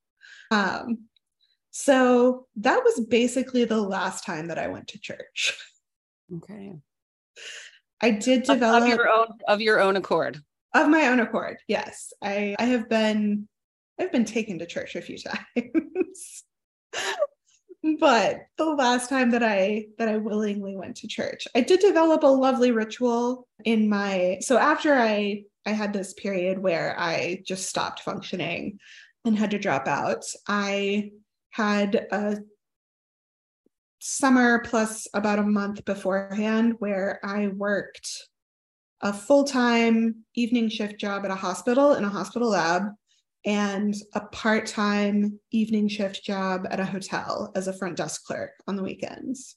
[0.51, 1.05] Um,
[1.71, 5.59] so that was basically the last time that I went to church.
[6.37, 6.75] Okay.
[8.01, 10.43] I did develop of, of your own of your own accord.
[10.75, 11.59] Of my own accord.
[11.69, 12.13] Yes.
[12.23, 13.49] I I have been
[13.99, 15.19] I've been taken to church a few
[15.55, 16.45] times
[18.01, 22.23] but the last time that i that i willingly went to church i did develop
[22.23, 27.69] a lovely ritual in my so after i i had this period where i just
[27.69, 28.79] stopped functioning
[29.25, 31.11] and had to drop out i
[31.51, 32.39] had a
[34.01, 38.09] summer plus about a month beforehand where i worked
[39.05, 42.85] a full-time evening shift job at a hospital in a hospital lab
[43.45, 48.53] and a part time evening shift job at a hotel as a front desk clerk
[48.67, 49.57] on the weekends.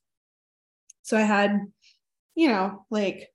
[1.04, 1.62] So I had,
[2.36, 3.30] you know, like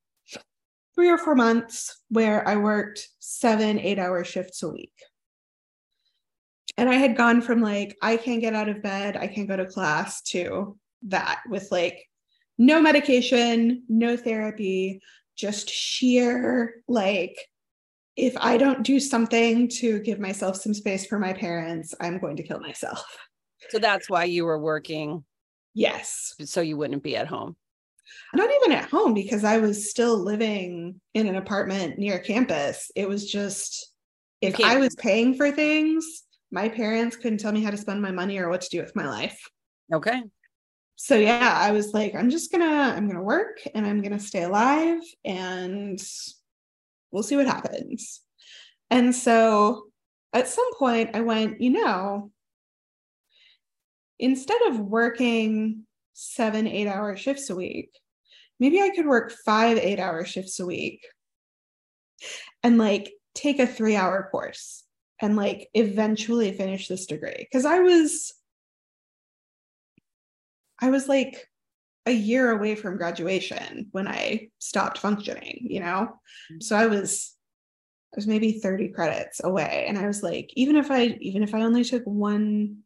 [0.94, 4.92] three or four months where I worked seven, eight hour shifts a week.
[6.76, 9.56] And I had gone from like, I can't get out of bed, I can't go
[9.56, 12.06] to class to that with like
[12.58, 15.00] no medication, no therapy,
[15.36, 17.36] just sheer like
[18.16, 22.36] if I don't do something to give myself some space for my parents, I'm going
[22.36, 23.04] to kill myself.
[23.70, 25.24] So that's why you were working.
[25.74, 26.34] Yes.
[26.44, 27.56] So you wouldn't be at home.
[28.34, 32.90] Not even at home because I was still living in an apartment near campus.
[32.94, 33.92] It was just
[34.42, 38.10] if I was paying for things, my parents couldn't tell me how to spend my
[38.10, 39.40] money or what to do with my life.
[39.94, 40.22] Okay.
[41.04, 44.44] So yeah, I was like I'm just to I'm to work and I'm to stay
[44.44, 46.00] alive and
[47.10, 48.20] we'll see what happens.
[48.88, 49.86] And so
[50.32, 52.30] at some point, I went, you know,
[54.20, 57.90] instead of working seven, eight hour shifts a week,
[58.60, 61.04] maybe I could work five, eight hour shifts a week
[62.62, 64.84] and like take a three hour course
[65.20, 67.48] and like eventually finish this degree.
[67.52, 68.32] Cause I was,
[70.82, 71.48] I was like
[72.06, 76.08] a year away from graduation when I stopped functioning, you know?
[76.50, 76.60] Mm-hmm.
[76.60, 77.34] So I was
[78.12, 81.54] I was maybe 30 credits away and I was like even if I even if
[81.54, 82.78] I only took one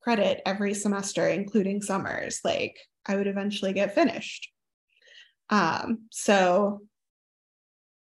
[0.00, 4.48] credit every semester including summers, like I would eventually get finished.
[5.50, 6.82] Um so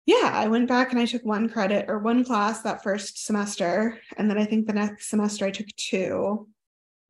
[0.05, 3.99] yeah, I went back and I took one credit or one class that first semester
[4.15, 6.47] and then I think the next semester I took two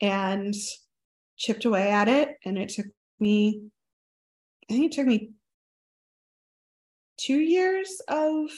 [0.01, 0.55] and
[1.37, 2.87] chipped away at it and it took
[3.19, 3.61] me,
[4.69, 5.31] I think it took me
[7.17, 8.49] two years of,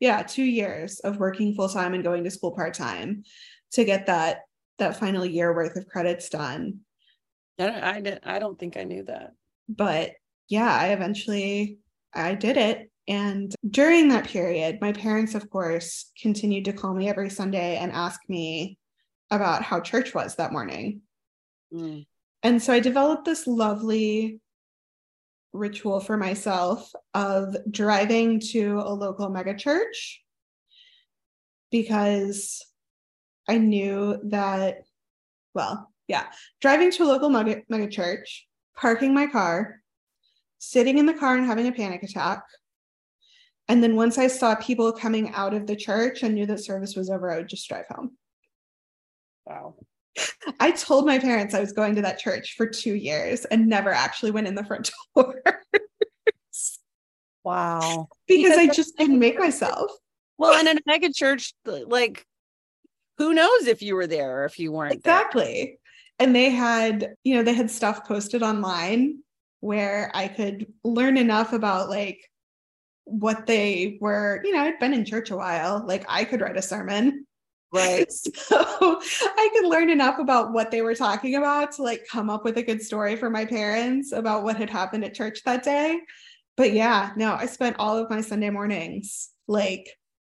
[0.00, 3.24] yeah, two years of working full time and going to school part time
[3.72, 4.42] to get that
[4.78, 6.80] that final year worth of credits done.
[7.58, 7.64] I,
[8.24, 9.32] I, I don't think I knew that.
[9.68, 10.12] But
[10.48, 11.78] yeah, I eventually
[12.14, 12.90] I did it.
[13.08, 17.90] And during that period, my parents, of course, continued to call me every Sunday and
[17.90, 18.78] ask me
[19.30, 21.00] about how church was that morning.
[21.72, 22.06] Mm.
[22.42, 24.40] And so I developed this lovely
[25.52, 30.18] ritual for myself of driving to a local megachurch
[31.70, 32.64] because
[33.48, 34.82] I knew that,
[35.54, 36.26] well, yeah,
[36.60, 39.80] driving to a local mega, mega church, parking my car,
[40.58, 42.42] sitting in the car and having a panic attack.
[43.68, 46.96] And then once I saw people coming out of the church and knew that service
[46.96, 48.16] was over, I would just drive home.
[49.44, 49.74] Wow.
[50.60, 53.90] I told my parents I was going to that church for two years and never
[53.90, 55.42] actually went in the front door.
[57.44, 58.08] wow.
[58.26, 59.90] Because, because I just couldn't make myself.
[60.38, 62.24] Well, and in a mega church, like
[63.18, 65.64] who knows if you were there or if you weren't exactly.
[65.64, 66.26] There.
[66.26, 69.22] And they had, you know, they had stuff posted online
[69.60, 72.20] where I could learn enough about like
[73.04, 75.84] what they were, you know, I'd been in church a while.
[75.86, 77.26] Like I could write a sermon.
[77.72, 78.10] Right.
[78.34, 82.44] So I could learn enough about what they were talking about to like come up
[82.44, 86.00] with a good story for my parents about what had happened at church that day.
[86.56, 89.90] But yeah, no, I spent all of my Sunday mornings like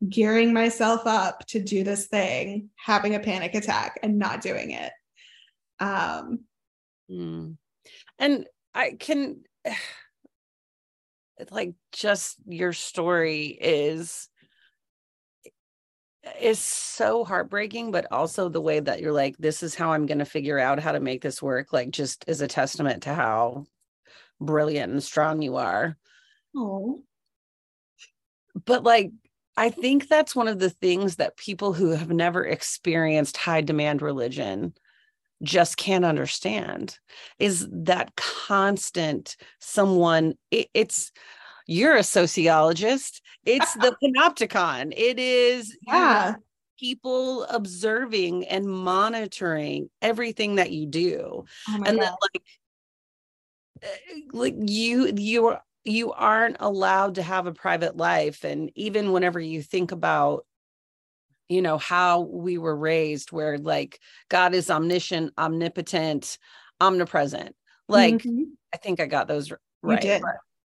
[0.09, 4.93] gearing myself up to do this thing, having a panic attack and not doing it.
[5.79, 6.41] Um
[7.11, 7.57] mm.
[8.19, 9.43] and I can
[11.51, 14.29] like just your story is
[16.41, 20.19] is so heartbreaking but also the way that you're like this is how i'm going
[20.19, 23.65] to figure out how to make this work like just is a testament to how
[24.41, 25.97] brilliant and strong you are.
[26.55, 27.01] Oh,
[28.65, 29.11] but like
[29.57, 34.01] i think that's one of the things that people who have never experienced high demand
[34.01, 34.73] religion
[35.43, 36.99] just can't understand
[37.39, 41.13] is that constant someone it, it's
[41.67, 46.35] you're a sociologist it's the panopticon it is yeah.
[46.79, 52.17] people observing and monitoring everything that you do Oh and then God.
[52.23, 52.43] like
[53.83, 59.13] eh, like you you are you aren't allowed to have a private life and even
[59.13, 60.45] whenever you think about
[61.49, 66.39] you know how we were raised where like god is omniscient omnipotent
[66.81, 67.55] omnipresent
[67.89, 68.47] like Mhm.
[68.75, 70.23] i think i got those You right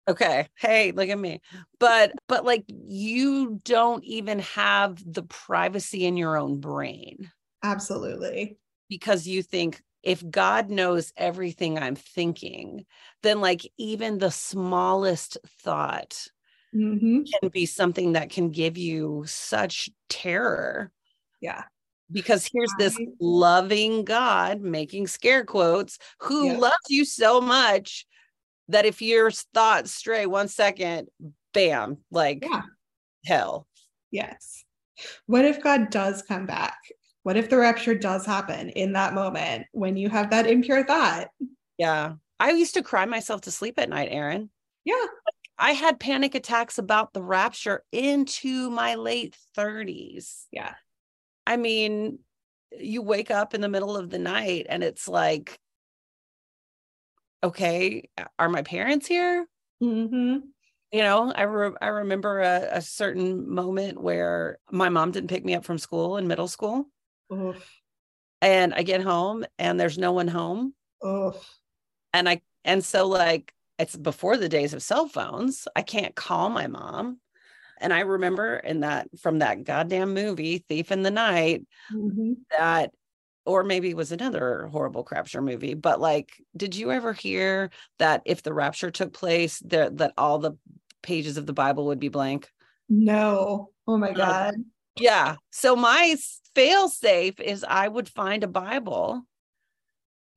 [0.07, 1.39] okay hey look at me
[1.79, 7.31] but but like you don't even have the privacy in your own brain
[7.63, 8.59] Absolutely.
[8.89, 12.85] because you think if God knows everything I'm thinking,
[13.21, 16.27] then like even the smallest thought
[16.73, 20.91] hmm can be something that can give you such terror.
[21.39, 21.63] Yeah.
[22.11, 26.57] Because here's this loving God making scare quotes who Yeah.
[26.57, 28.05] loves you so much
[28.71, 31.07] that if your thoughts stray one second,
[31.53, 32.61] bam, like Yeah.
[33.25, 33.67] hell.
[34.09, 34.63] Yes.
[35.25, 36.77] What if God does come back?
[37.23, 41.29] What if the rapture does happen in that moment when you have that impure thought?
[41.77, 42.15] Yeah.
[42.39, 44.49] I used to cry myself to sleep at night, Erin.
[44.83, 45.05] Yeah.
[45.57, 50.47] I had panic attacks about the rapture into my late 30s.
[50.51, 50.73] Yeah.
[51.45, 52.19] I mean,
[52.79, 55.59] you wake up in the middle of the night and it's like,
[57.43, 59.47] okay, are my parents here?
[59.79, 60.37] hmm
[60.91, 65.45] You know, I re- I remember a, a certain moment where my mom didn't pick
[65.45, 66.85] me up from school in middle school,
[67.33, 67.81] Oof.
[68.41, 70.73] and I get home and there's no one home,
[71.05, 71.59] Oof.
[72.13, 75.67] and I and so like it's before the days of cell phones.
[75.75, 77.19] I can't call my mom.
[77.79, 82.35] And I remember in that from that goddamn movie, Thief in the Night, Mhm.
[82.51, 82.91] that
[83.45, 87.69] or maybe it was another horrible crapture movie but like did you ever hear
[87.99, 90.53] that if the rapture took place that that all the
[91.01, 92.49] pages of the bible would be blank?
[92.87, 93.69] No.
[93.87, 94.53] Oh my God.
[94.95, 95.37] yeah.
[95.49, 96.15] So my
[96.53, 99.23] fail safe is i would find a bible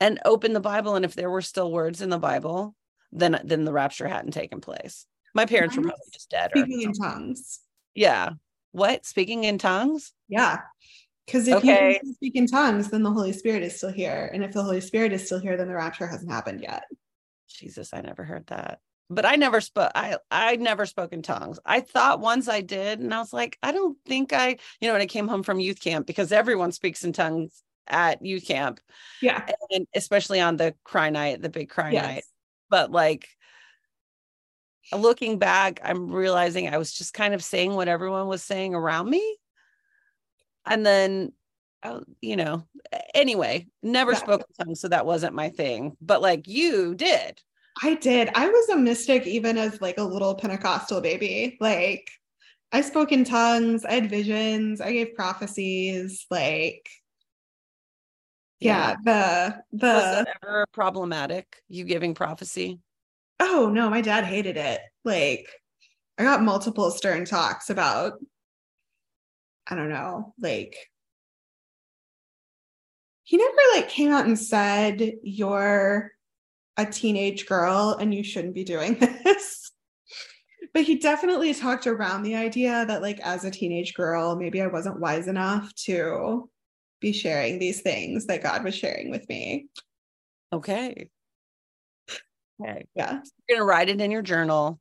[0.01, 2.75] and open the bible and if there were still words in the bible
[3.15, 5.07] then then the rapture hadn't taken place.
[5.35, 7.61] My parents were probably just dead or Speaking in tongues.
[7.95, 8.31] yeah.
[8.73, 9.07] What?
[9.07, 10.13] Speaking in tongues?
[10.29, 10.59] Yeah.
[11.27, 11.93] Because if Okay.
[11.95, 14.31] you can speak in tongues, then the Holy Spirit is still here.
[14.33, 16.85] And if the Holy Spirit is still here, then the rapture hasn't happened yet.
[17.49, 18.81] Jesus, I never heard that.
[19.11, 21.59] But I never spoke I I never spoke in tongues.
[21.65, 24.93] I thought once I did and I was like, I don't think I, you know,
[24.95, 28.81] when I came home from youth camp because everyone speaks in tongues at youth camp
[29.21, 29.43] Yeah.
[29.73, 32.25] and especially on the cry night, the big cry night.
[32.71, 33.29] But like
[34.93, 39.09] looking back, I'm realizing I was just kind of saying what everyone was saying around
[39.09, 39.37] me.
[40.67, 41.33] And then
[41.83, 42.65] oh, you know,
[43.15, 44.19] anyway, never Yeah.
[44.19, 45.97] spoke in tongues, so that wasn't my thing.
[46.01, 47.41] But like you did.
[47.83, 48.31] I did.
[48.35, 51.57] I was a mystic even as like a little Pentecostal baby.
[51.61, 52.09] Like
[52.73, 56.89] I spoke in tongues, I had visions, I gave prophecies, like
[58.61, 61.63] yeah, the Was the that ever problematic?
[61.69, 62.81] You giving prophecy?
[63.41, 64.81] oh no, my dad hated it.
[65.05, 65.49] Like
[66.19, 68.15] I got multiple stern talks about
[69.67, 70.77] I don't know, like
[73.25, 76.13] he never like came out and said you're
[76.77, 78.95] a teenage girl and you shouldn't be doing
[79.25, 79.73] this.
[80.75, 84.67] But he definitely talked around the idea that like as a teenage girl, maybe I
[84.67, 86.51] wasn't wise enough to
[87.01, 89.69] be sharing these things that God was sharing with me.
[90.53, 91.09] Okay.
[92.61, 92.87] Okay.
[92.95, 93.21] Yeah.
[93.49, 94.81] You're gonna write it in your journal.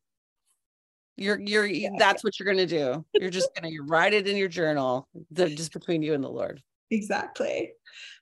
[1.16, 1.90] You're you're Yeah.
[1.98, 3.06] that's what you're gonna do.
[3.14, 5.08] You're just gonna you write it in your journal.
[5.32, 6.62] The, just between you and the Lord.
[6.90, 7.74] Exactly.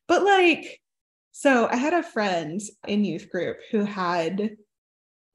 [0.07, 0.81] But like,
[1.31, 4.57] so I had a friend in youth group who had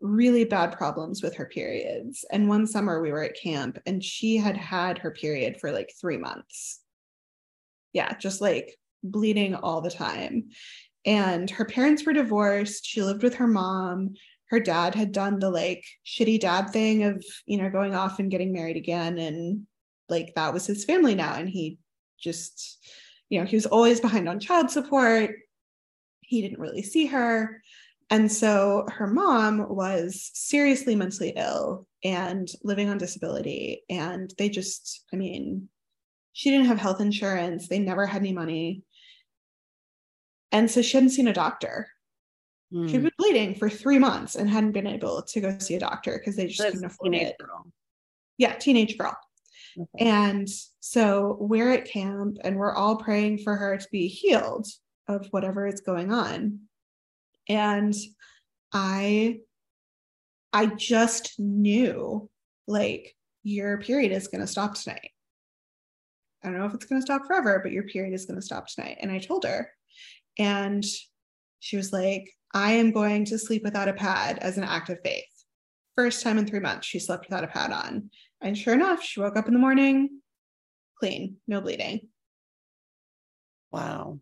[0.03, 2.25] really bad problems with her periods.
[2.31, 5.91] And one summer we were at camp and she had had her period for like
[5.99, 6.81] three months.
[7.95, 10.51] Yeah, just like bleeding all the time.
[11.07, 12.85] And her parents were divorced.
[12.85, 14.15] She lived with her mom.
[14.51, 18.31] Her dad had done the like shitty dad thing of, you know, going off and
[18.31, 19.19] getting married again.
[19.19, 19.67] And
[20.09, 21.35] like that was his family now.
[21.35, 21.79] And he
[22.19, 22.85] just,
[23.29, 25.31] you know, he was always behind on child support.
[26.21, 27.63] He didn't really see her.
[28.09, 33.83] And so her mom was seriously mentally ill and living on disability.
[33.91, 35.69] And they just, I mean,
[36.33, 37.67] she didn't have health insurance.
[37.67, 38.83] They never had any money.
[40.53, 41.89] And so she hadn't seen a doctor.
[42.73, 42.91] Mm.
[42.91, 46.19] She'd been bleeding for three months and hadn't been able to go see a doctor
[46.19, 47.37] because they just That's couldn't afford it.
[47.39, 47.67] Girl.
[48.39, 49.17] Yeah, teenage girl.
[49.79, 50.07] Okay.
[50.07, 50.49] And
[50.81, 54.67] so we're at camp and we're all praying for her to be healed
[55.09, 56.61] of whatever is going on.
[57.49, 57.95] And
[58.73, 59.41] I
[60.53, 62.29] I just knew
[62.67, 65.11] like your period is going to stop tonight.
[66.43, 68.45] I don't know if it's going to stop forever, but your period is going to
[68.45, 68.99] stop tonight.
[69.01, 69.71] And I told her.
[70.39, 70.85] And
[71.61, 75.01] she was like, I am going to sleep without a pad as an act of
[75.05, 75.25] faith.
[75.97, 78.11] First time in three months, she slept without a pad on.
[78.41, 80.21] And sure enough, she woke up in the morning
[80.99, 82.09] clean, no bleeding.
[83.71, 84.21] Wow.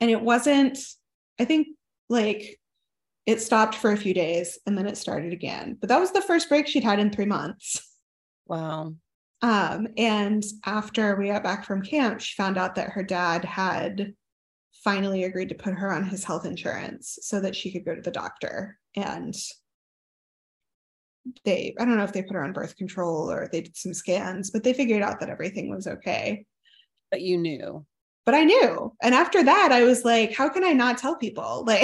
[0.00, 0.78] And it wasn't,
[1.40, 1.68] I think,
[2.08, 2.58] like
[3.24, 5.76] it stopped for a few days and then it started again.
[5.80, 7.80] But that was the first break she'd had in three months.
[8.46, 8.94] Wow.
[9.42, 14.14] Um, and after we got back from camp, she found out that her dad had
[14.86, 18.00] finally agreed to put her on his health insurance so that she could go to
[18.00, 18.78] the doctor.
[18.94, 19.34] And
[21.44, 23.92] they, I don't know if they put her on birth control or they did some
[23.92, 26.46] scans, but they figured out that everything was okay.
[27.10, 27.84] But you knew.
[28.24, 28.94] But I knew.
[29.02, 31.66] And after that, I was like, how can I not tell people?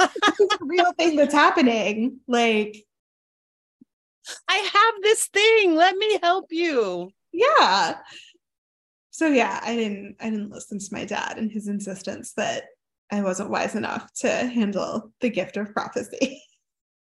[0.00, 0.08] Like,
[0.38, 2.20] this real thing that's happening.
[2.26, 2.84] Like,
[4.46, 5.74] I have this thing.
[5.74, 7.12] Let me help you.
[7.32, 7.98] Yeah.
[9.20, 12.64] So yeah, I didn't I didn't listen to my dad and his insistence that
[13.12, 16.42] I wasn't wise enough to handle the gift of prophecy.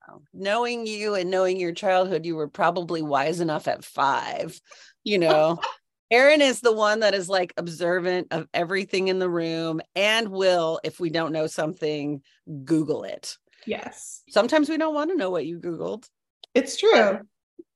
[0.09, 4.59] Oh, knowing you and knowing your childhood, you were probably wise enough at five,
[5.03, 5.59] you know.
[6.09, 10.79] Erin is the one that is like observant of everything in the room and will,
[10.83, 12.23] if we don't know something,
[12.63, 13.37] Google it.
[13.67, 14.23] Yes.
[14.29, 16.09] Sometimes we don't want to know what you Googled.
[16.55, 16.89] It's true.
[16.89, 17.21] But,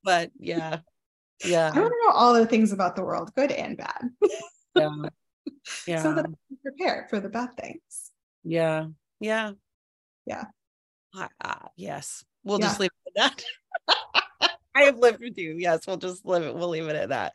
[0.04, 0.80] but yeah.
[1.46, 1.72] Yeah.
[1.74, 4.10] I want to know all the things about the world, good and bad.
[4.76, 4.90] yeah.
[5.88, 6.04] Yeah.
[6.04, 8.12] So that I'm prepared for the bad things.
[8.44, 8.88] Yeah.
[9.20, 9.52] Yeah.
[10.26, 10.46] Yeah.
[11.18, 12.24] Uh, uh, yes.
[12.44, 12.68] We'll yeah.
[12.68, 13.34] just leave it at
[13.88, 14.52] that.
[14.76, 15.56] I have lived with you.
[15.58, 16.56] Yes, we'll just live it.
[16.56, 17.34] We'll leave it at that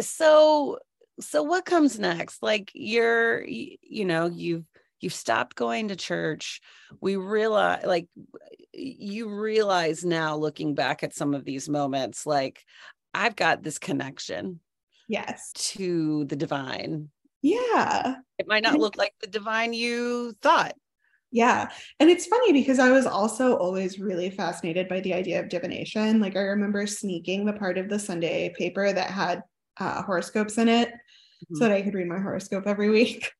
[0.00, 0.78] so
[1.20, 4.64] so what comes next like you're you know you've
[5.02, 6.60] you've stopped going to church
[7.00, 8.08] we realize like
[8.72, 12.64] you realize now looking back at some of these moments like
[13.14, 14.60] i've got this connection
[15.08, 17.08] yes to the divine
[17.42, 20.74] yeah it might not look like the divine you thought
[21.32, 21.70] yeah.
[21.98, 26.20] And it's funny because I was also always really fascinated by the idea of divination.
[26.20, 29.42] Like I remember sneaking the part of the Sunday paper that had
[29.80, 31.56] uh, horoscopes in it mm-hmm.
[31.56, 33.32] so that I could read my horoscope every week,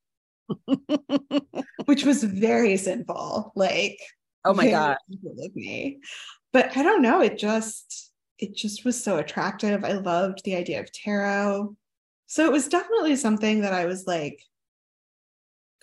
[1.84, 3.52] which was very sinful.
[3.54, 3.98] Like,
[4.44, 6.00] oh my god, with me.
[6.52, 7.20] But I don't know.
[7.20, 9.84] It just it just was so attractive.
[9.84, 11.76] I loved the idea of tarot.
[12.26, 14.42] So it was definitely something that I was like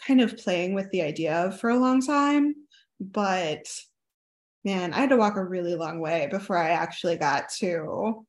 [0.05, 2.55] kind of playing with the idea of for a long time.
[2.99, 3.71] But
[4.65, 8.25] man, I had to walk a really long way before I actually got to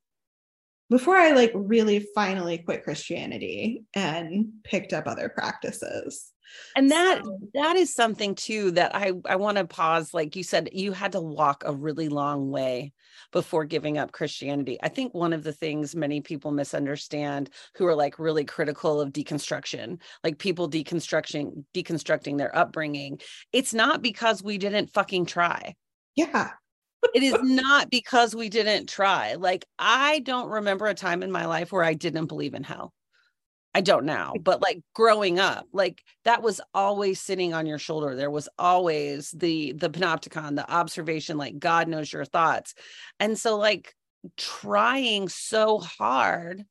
[0.91, 6.33] before I like really finally quit Christianity and picked up other practices.
[6.75, 10.43] And that so, that is something too that I I want to pause like you
[10.43, 12.93] said you had to walk a really long way
[13.31, 14.77] before giving up Christianity.
[14.83, 19.13] I think one of the things many people misunderstand who are like really critical of
[19.13, 23.21] deconstruction, like people deconstructing deconstructing their upbringing,
[23.53, 25.77] it's not because we didn't fucking try.
[26.17, 26.51] Yeah
[27.15, 29.35] it is not because we didn't try.
[29.35, 32.93] Like, I don't remember a time in my life where I didn't believe in hell.
[33.73, 38.17] I don't now, but like growing up, like that was always sitting on your shoulder.
[38.17, 42.75] There was always the the panopticon, the observation, like God knows your thoughts.
[43.21, 43.95] And so like
[44.37, 46.65] trying so hard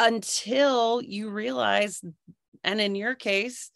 [0.00, 2.02] until you realize,
[2.64, 3.70] and in your case,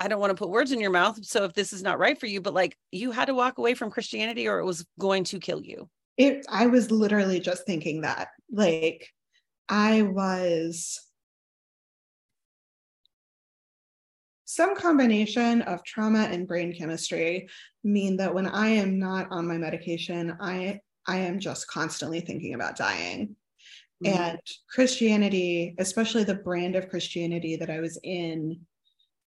[0.00, 1.22] I don't want to put words in your mouth.
[1.24, 3.74] So if this is not right for you, but like you had to walk away
[3.74, 5.88] from Christianity or it was going to kill you.
[6.16, 8.28] It I was literally just thinking that.
[8.50, 9.06] Like
[9.68, 10.98] I was
[14.46, 17.48] some combination of trauma and brain chemistry
[17.84, 22.54] mean that when I am not on my medication, I I am just constantly thinking
[22.54, 23.36] about dying.
[24.04, 24.18] Mm-hmm.
[24.18, 28.60] And Christianity, especially the brand of Christianity that I was in,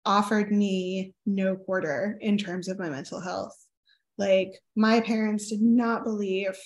[0.04, 3.56] offered me no quarter in terms of my mental health.
[4.18, 6.56] Like my parents did not believe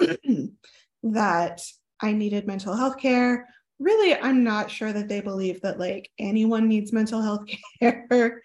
[1.02, 1.60] that
[2.00, 3.48] I needed mental health care.
[3.78, 7.44] Really i'm not sure that they believe that like anyone needs mental health
[7.78, 8.40] care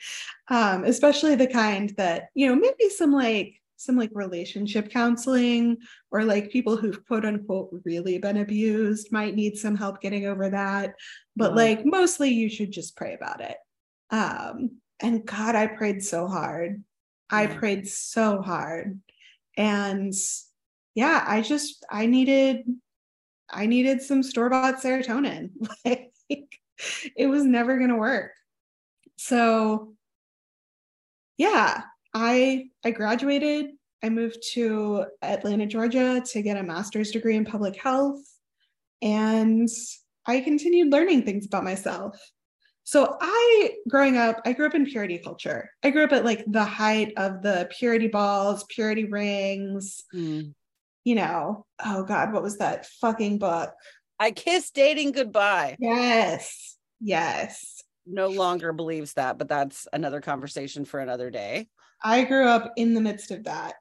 [0.49, 5.77] um, especially the kind that you know maybe some like some like relationship counseling
[6.11, 10.49] or like people who've quote unquote really been abused might need some help getting over
[10.49, 10.93] that.
[11.35, 13.57] But like mostly you should just pray about it
[14.11, 16.83] um and god i prayed so hard
[17.29, 18.99] i prayed so hard
[19.57, 20.13] and
[20.95, 22.65] yeah i just i needed
[23.51, 25.51] I needed some store bought serotonin.
[25.85, 26.11] like
[27.15, 28.31] it was never going to work.
[29.17, 29.93] So
[31.37, 31.83] yeah,
[32.13, 33.71] I I graduated.
[34.03, 38.23] I moved to Atlanta, Georgia to get a master's degree in public health
[39.03, 39.69] and
[40.25, 42.19] I continued learning things about myself.
[42.91, 45.69] So I growing up, I grew up in purity culture.
[45.81, 50.03] I grew up at like the height of the purity balls, purity rings.
[50.13, 50.53] Mm
[51.03, 53.73] you know, oh God, what was that fucking book?
[54.19, 55.77] I kissed dating goodbye.
[55.79, 56.77] Yes.
[56.99, 57.83] Yes.
[58.05, 61.67] No longer believes that, but that's another conversation for another day.
[62.03, 63.75] I grew up in the midst of that.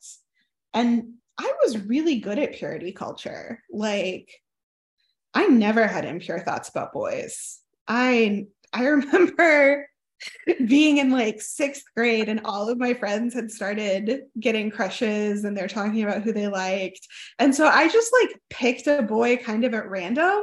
[0.72, 3.62] And I was really good at purity culture.
[3.70, 4.30] Like,
[5.34, 7.60] I never had impure thoughts about boys.
[7.88, 9.88] I I remember
[10.66, 15.56] being in like sixth grade and all of my friends had started getting crushes and
[15.56, 17.06] they're talking about who they liked.
[17.38, 20.40] And so I just like picked a boy kind of at random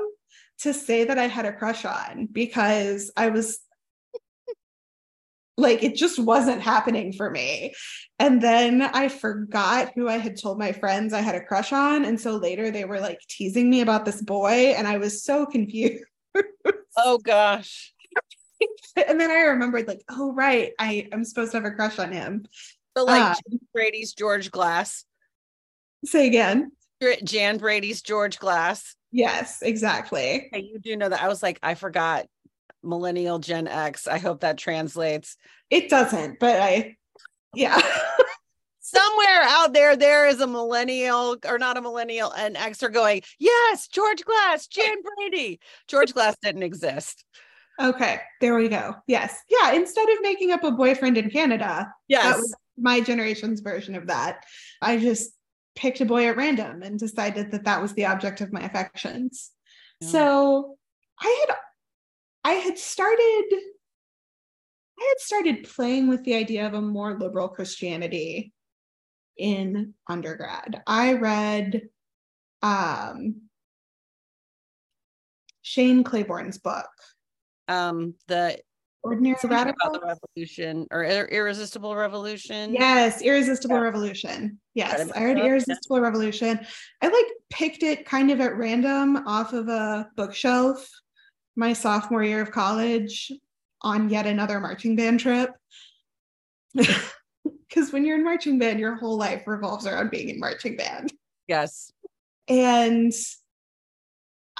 [0.59, 3.59] to say that I had a crush on because I was
[5.57, 7.73] like, it just wasn't happening for me.
[8.19, 12.03] And then I forgot who I had told my friends I had a crush on.
[12.05, 15.45] And so later they were like teasing me about this boy, and I was so
[15.51, 16.03] confused.
[16.97, 17.93] oh gosh.
[19.07, 22.11] and then I remembered, like, oh right, I am supposed to have a crush on
[22.11, 22.45] him.
[22.95, 25.05] But like uh, Brady's George Glass.
[26.03, 26.71] Say again.
[27.23, 28.95] Jan Brady's George Glass.
[29.11, 30.49] Yes, exactly.
[30.51, 31.21] Hey, you do know that.
[31.21, 32.25] I was like, I forgot
[32.81, 34.07] millennial Gen X.
[34.07, 35.37] I hope that translates.
[35.69, 36.95] It doesn't, but I,
[37.53, 37.79] yeah.
[38.79, 43.21] Somewhere out there, there is a millennial or not a millennial, and X are going,
[43.37, 45.59] yes, George Glass, Jan Brady.
[45.87, 47.25] George Glass didn't exist.
[47.79, 48.95] Okay, there we go.
[49.07, 49.39] Yes.
[49.49, 49.73] Yeah.
[49.73, 52.23] Instead of making up a boyfriend in Canada, yes.
[52.23, 54.43] that was my generation's version of that.
[54.81, 55.31] I just
[55.75, 59.51] picked a boy at random and decided that that was the object of my affections.
[60.01, 60.07] Yeah.
[60.09, 60.77] So
[61.21, 61.55] I had
[62.43, 63.45] I had started
[64.99, 68.53] I had started playing with the idea of a more liberal Christianity
[69.37, 70.81] in undergrad.
[70.87, 71.83] I read
[72.63, 73.41] um
[75.61, 76.89] Shane Claiborne's book,
[77.67, 78.59] um the
[79.03, 82.73] ordinary radical the revolution or irresistible revolution?
[82.73, 83.81] Yes irresistible yeah.
[83.81, 84.59] revolution.
[84.73, 86.03] Yes i read irresistible yeah.
[86.03, 86.59] revolution.
[87.01, 90.89] I like picked it kind of at random off of a bookshelf
[91.55, 93.31] my sophomore year of college
[93.81, 95.51] on yet another marching band trip.
[97.69, 101.11] Because when you're in marching band your whole life revolves around being in marching band.
[101.47, 101.91] Yes.
[102.47, 103.13] And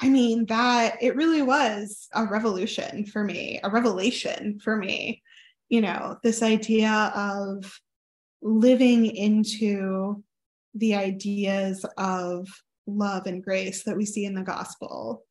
[0.01, 5.23] I mean, that it really was a revolution for me, a revelation for me.
[5.69, 7.79] You know, this idea of
[8.41, 10.23] living into
[10.75, 12.47] the ideas of
[12.85, 15.23] love and grace that we see in the gospel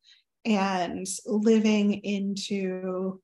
[0.45, 3.21] and living into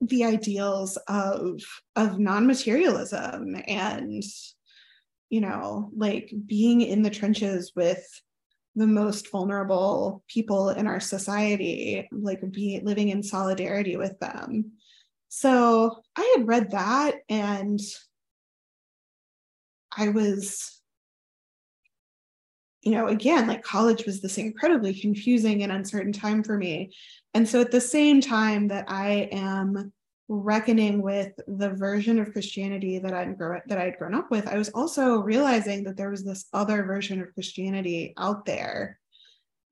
[0.00, 1.60] the ideals of
[1.94, 4.22] of non-materialism and
[5.30, 8.04] you know like being in the trenches with
[8.74, 14.72] the most vulnerable people in our society, like be living in solidarity with them.
[15.28, 17.80] So I had read that and
[19.96, 20.80] I was,
[22.82, 26.94] you know, again, like college was this incredibly confusing and uncertain time for me.
[27.34, 29.92] And so at the same time that I am
[30.28, 34.56] reckoning with the version of Christianity that I'd grow that I'd grown up with, I
[34.56, 38.98] was also realizing that there was this other version of Christianity out there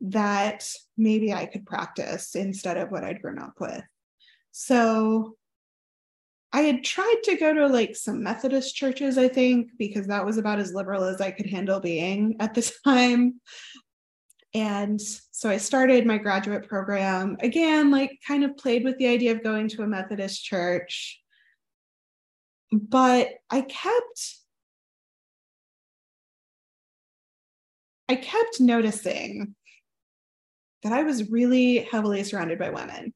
[0.02, 3.82] that maybe I could practice instead of what I'd grown up with.
[4.52, 5.36] So
[6.52, 10.36] I had tried to go to like some Methodist churches, I think, because that was
[10.36, 13.40] about as liberal as I could handle being at the time.
[14.52, 15.00] And
[15.40, 19.42] so I started my graduate program again, like kind of played with the idea of
[19.42, 21.18] going to a Methodist church.
[22.70, 24.36] But I kept
[28.10, 29.54] I kept noticing
[30.82, 33.14] that I was really heavily surrounded by women.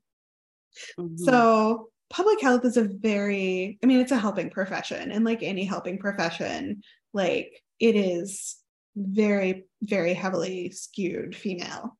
[0.98, 1.24] Mm-hmm.
[1.24, 5.12] So public health is a very, I mean, it's a helping profession.
[5.12, 6.80] And like any helping profession,
[7.12, 8.56] like it is
[8.96, 11.98] very, very heavily skewed female.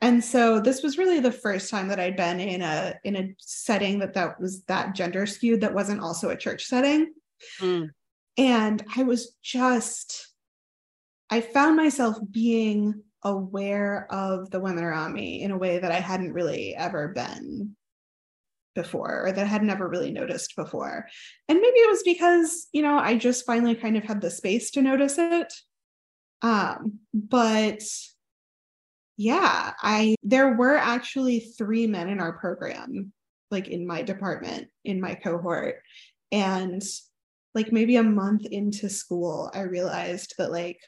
[0.00, 3.34] And so this was really the first time that I'd been in a in a
[3.38, 7.12] setting that that was that gender skewed that wasn't also a church setting.
[7.60, 7.90] Mm.
[8.36, 10.28] And I was just
[11.30, 16.00] I found myself being aware of the women around me in a way that I
[16.00, 17.74] hadn't really ever been
[18.74, 21.06] before or that I had never really noticed before.
[21.48, 24.70] And maybe it was because, you know, I just finally kind of had the space
[24.72, 25.52] to notice it.
[26.42, 27.82] Um, but
[29.16, 33.12] yeah, I there were actually three men in our program,
[33.50, 35.76] like in my department, in my cohort.
[36.32, 36.82] And
[37.54, 40.80] like maybe a month into school, I realized that like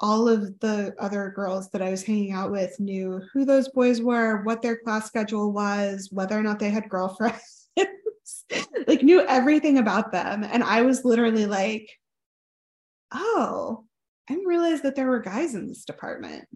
[0.00, 4.02] all of the other girls that I was hanging out with knew who those boys
[4.02, 7.68] were, what their class schedule was, whether or not they had girlfriends,
[8.88, 10.42] like knew everything about them.
[10.42, 11.88] And I was literally like,
[13.12, 13.84] oh,
[14.28, 16.48] I didn't realize that there were guys in this department.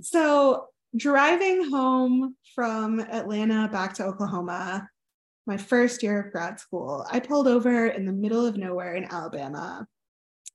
[0.00, 0.66] So
[0.96, 4.88] driving home from Atlanta back to Oklahoma,
[5.46, 9.04] my first year of grad school, I pulled over in the middle of nowhere in
[9.04, 9.86] Alabama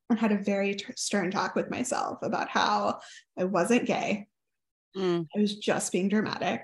[0.10, 3.00] and had a very t- stern talk with myself about how
[3.38, 4.28] I wasn't gay.
[4.96, 5.28] Mm.
[5.36, 6.62] I was just being dramatic.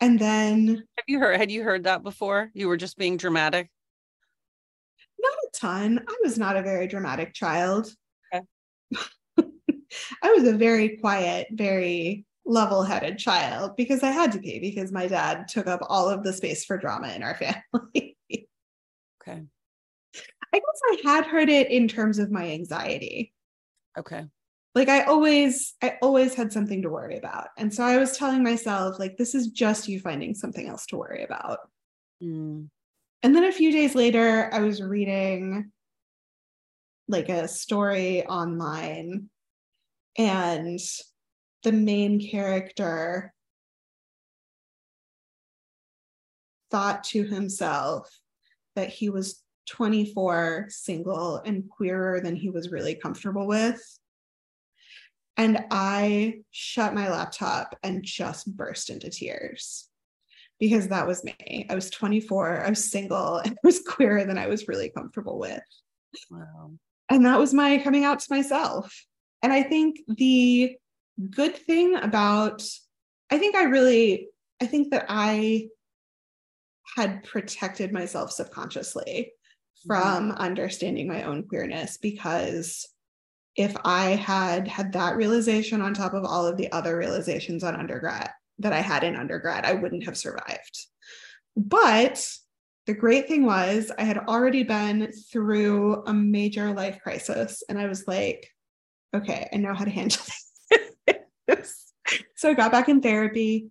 [0.00, 2.50] And then have you heard had you heard that before?
[2.54, 3.70] You were just being dramatic?
[5.20, 6.04] Not a ton.
[6.08, 7.94] I was not a very dramatic child.
[8.34, 8.44] Okay.
[10.22, 15.06] I was a very quiet, very level-headed child because I had to be because my
[15.06, 17.34] dad took up all of the space for drama in our
[17.72, 18.16] family.
[19.22, 19.42] okay.
[20.54, 23.32] I guess I had heard it in terms of my anxiety.
[23.98, 24.24] Okay.
[24.74, 27.48] Like I always, I always had something to worry about.
[27.58, 30.96] And so I was telling myself, like, this is just you finding something else to
[30.96, 31.58] worry about.
[32.22, 32.68] Mm.
[33.22, 35.70] And then a few days later, I was reading
[37.08, 39.28] like a story online,
[40.16, 40.78] and
[41.62, 43.32] the main character
[46.70, 48.08] thought to himself
[48.74, 53.80] that he was 24, single, and queerer than he was really comfortable with.
[55.36, 59.88] And I shut my laptop and just burst into tears
[60.58, 61.66] because that was me.
[61.70, 65.38] I was 24, I was single, and I was queerer than I was really comfortable
[65.38, 65.62] with.
[66.30, 66.72] Wow.
[67.08, 69.06] And that was my coming out to myself.
[69.42, 70.76] And I think the
[71.30, 72.62] good thing about,
[73.30, 74.28] I think I really,
[74.60, 75.68] I think that I
[76.96, 79.32] had protected myself subconsciously
[79.86, 80.38] from mm-hmm.
[80.38, 82.86] understanding my own queerness because
[83.56, 87.76] if I had had that realization on top of all of the other realizations on
[87.76, 88.30] undergrad
[88.60, 90.86] that I had in undergrad, I wouldn't have survived.
[91.56, 92.26] But
[92.86, 97.86] the great thing was, I had already been through a major life crisis, and I
[97.86, 98.48] was like,
[99.14, 100.20] okay, I know how to handle
[101.46, 101.92] this.
[102.36, 103.70] so I got back in therapy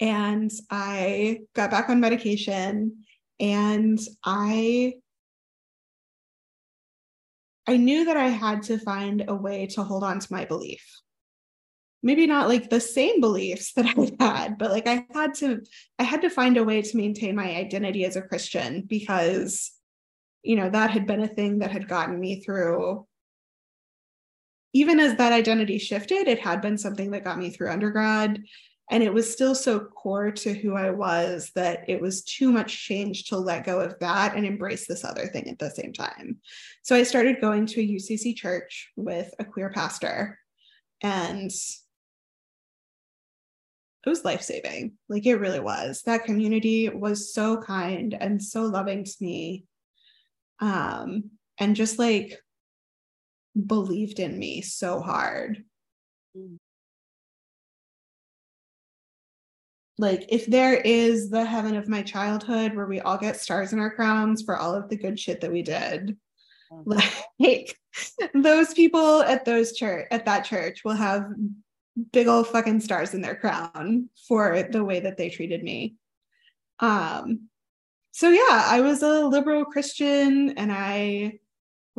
[0.00, 3.04] and I got back on medication
[3.38, 4.94] and I
[7.66, 10.82] I knew that I had to find a way to hold on to my belief.
[12.02, 15.60] Maybe not like the same beliefs that I had, but like I had to
[15.98, 19.70] I had to find a way to maintain my identity as a Christian because
[20.42, 23.06] you know that had been a thing that had gotten me through
[24.72, 28.42] even as that identity shifted, it had been something that got me through undergrad.
[28.90, 32.86] And it was still so core to who I was that it was too much
[32.86, 36.38] change to let go of that and embrace this other thing at the same time.
[36.82, 40.38] So I started going to a UCC church with a queer pastor.
[41.02, 41.52] And
[44.04, 44.92] it was life saving.
[45.08, 46.02] Like it really was.
[46.02, 49.66] That community was so kind and so loving to me.
[50.58, 52.40] Um, and just like
[53.66, 55.64] believed in me so hard.
[56.36, 56.58] Mm.
[60.00, 63.78] like if there is the heaven of my childhood where we all get stars in
[63.78, 66.16] our crowns for all of the good shit that we did
[67.38, 67.76] like
[68.34, 71.26] those people at those church at that church will have
[72.12, 75.96] big old fucking stars in their crown for the way that they treated me
[76.78, 77.48] um
[78.12, 81.38] so yeah i was a liberal christian and i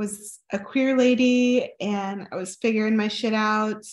[0.02, 3.86] was a queer lady and i was figuring my shit out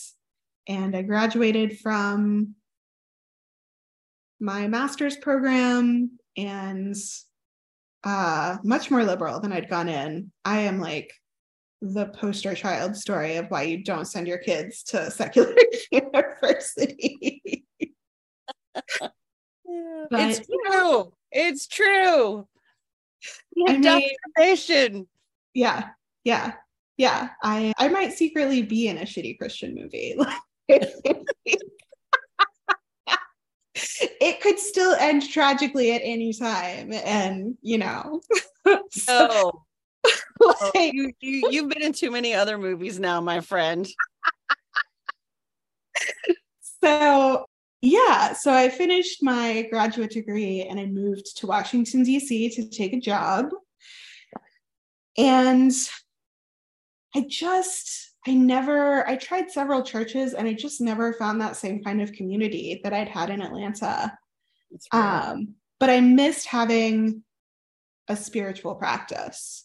[0.67, 2.55] and i graduated from
[4.41, 6.97] my master's program and
[8.05, 10.31] uh, much more liberal than I'd gone in.
[10.45, 11.13] I am like
[11.81, 15.55] the poster child story of why you don't send your kids to secular
[15.91, 17.65] university.
[19.01, 19.11] but,
[20.11, 21.13] it's true.
[21.31, 22.49] It's true.
[23.69, 24.17] I mean.
[25.55, 25.91] Yeah.
[26.29, 26.53] Yeah.
[26.99, 30.15] Yeah, I I might secretly be in a shitty Christian movie.
[30.69, 31.63] it
[34.43, 38.21] could still end tragically at any time and you know.
[38.91, 39.63] So, oh,
[40.43, 43.89] oh you, you you've been in too many other movies now my friend.
[46.85, 47.47] So
[47.81, 48.35] yeah.
[48.35, 53.01] So i finished my graduate degree and i moved to washington d.c to take a
[53.01, 53.49] job.
[55.17, 55.73] And
[57.15, 61.83] i just I never, I tried several churches and I just never found that same
[61.83, 64.19] kind of community that I'd had in Atlanta.
[64.93, 67.23] Um, but I missed having
[68.09, 69.65] a spiritual practice.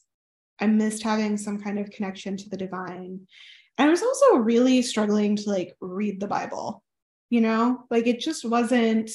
[0.62, 3.28] I missed having some kind of connection to the divine.
[3.78, 6.84] And I was also really struggling to like read the Bible,
[7.30, 9.12] you know, like it just wasn't,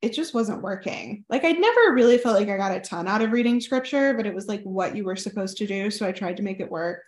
[0.00, 1.24] it just wasn't working.
[1.28, 4.26] Like I'd never really felt like I got a ton out of reading scripture, but
[4.26, 5.90] it was like what you were supposed to do.
[5.90, 7.02] So I tried to make it work.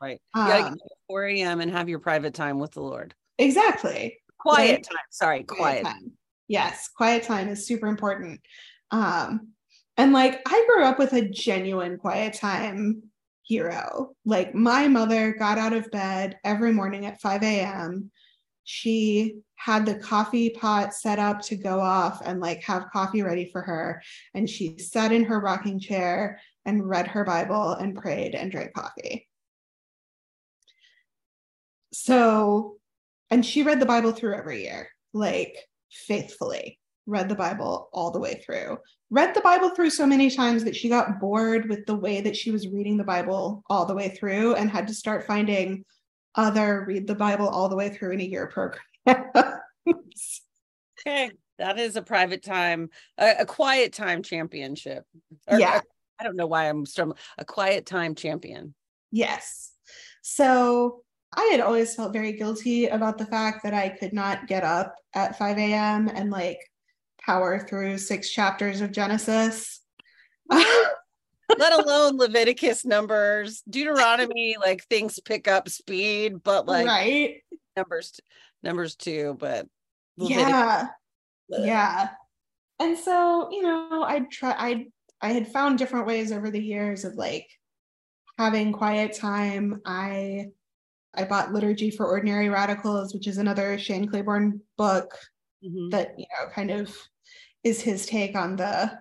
[0.00, 0.20] Right.
[0.34, 0.74] Um, yeah,
[1.08, 1.60] 4 a.m.
[1.60, 3.14] and have your private time with the Lord.
[3.38, 4.18] Exactly.
[4.38, 4.98] Quiet time.
[5.10, 5.82] Sorry, quiet.
[5.82, 5.84] quiet.
[5.84, 6.12] time.
[6.48, 8.40] Yes, quiet time is super important.
[8.90, 9.52] Um,
[9.96, 13.04] and like I grew up with a genuine quiet time
[13.42, 14.14] hero.
[14.24, 18.10] Like my mother got out of bed every morning at 5 a.m.
[18.64, 23.50] She had the coffee pot set up to go off and like have coffee ready
[23.52, 24.02] for her.
[24.34, 28.72] And she sat in her rocking chair and read her Bible and prayed and drank
[28.74, 29.28] coffee.
[31.92, 32.78] So,
[33.30, 35.56] and she read the Bible through every year, like
[35.90, 38.78] faithfully, read the Bible all the way through.
[39.10, 42.36] Read the Bible through so many times that she got bored with the way that
[42.36, 45.84] she was reading the Bible all the way through and had to start finding
[46.34, 48.82] other read the Bible all the way through in a year program.
[51.00, 55.04] okay, that is a private time, a, a quiet time championship.
[55.46, 55.76] Or, yeah.
[55.76, 55.80] Uh,
[56.20, 57.18] I don't know why I'm struggling.
[57.38, 58.74] A quiet time champion.
[59.10, 59.72] Yes.
[60.22, 61.02] So
[61.36, 64.94] I had always felt very guilty about the fact that I could not get up
[65.14, 66.08] at 5 a.m.
[66.08, 66.58] and like
[67.20, 69.80] power through six chapters of Genesis.
[71.58, 77.42] Let alone Leviticus numbers, Deuteronomy, like things pick up speed, but like right
[77.76, 78.18] numbers,
[78.62, 79.66] numbers too, but
[80.16, 80.88] Leviticus, yeah,
[81.48, 82.08] yeah.
[82.80, 84.86] And so you know, I try, I
[85.20, 87.46] I had found different ways over the years of like
[88.38, 89.80] having quiet time.
[89.84, 90.46] I
[91.14, 95.16] I bought Liturgy for Ordinary Radicals, which is another Shane Claiborne book
[95.64, 95.90] mm-hmm.
[95.90, 96.94] that you know kind of
[97.62, 98.98] is his take on the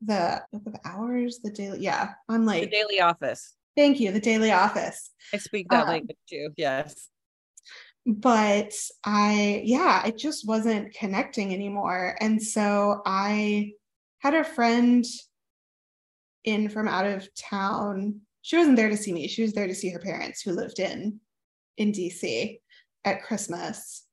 [0.00, 3.54] the book of hours, the daily yeah, on like the daily office.
[3.76, 5.10] Thank you, the daily office.
[5.32, 6.50] I speak that um, language too.
[6.56, 7.08] Yes.
[8.06, 8.72] But
[9.04, 12.16] I yeah, I just wasn't connecting anymore.
[12.20, 13.72] And so I
[14.20, 15.04] had a friend
[16.44, 19.26] in from out of town she wasn't there to see me.
[19.26, 21.18] She was there to see her parents who lived in
[21.78, 22.60] in DC
[23.04, 24.04] at Christmas.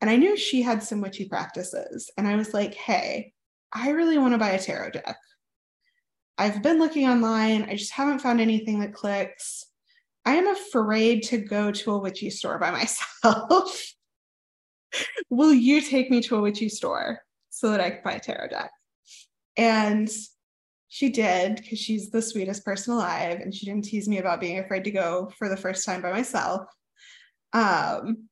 [0.00, 2.10] And I knew she had some witchy practices.
[2.16, 3.34] And I was like, hey,
[3.72, 5.16] I really want to buy a tarot deck.
[6.36, 7.64] I've been looking online.
[7.64, 9.64] I just haven't found anything that clicks.
[10.24, 12.70] I am afraid to go to a witchy store by
[13.24, 13.94] myself.
[15.30, 18.48] Will you take me to a witchy store so that I can buy a tarot
[18.48, 18.70] deck?
[19.56, 20.08] And
[20.88, 24.58] she did because she's the sweetest person alive and she didn't tease me about being
[24.58, 26.62] afraid to go for the first time by myself
[27.52, 28.28] um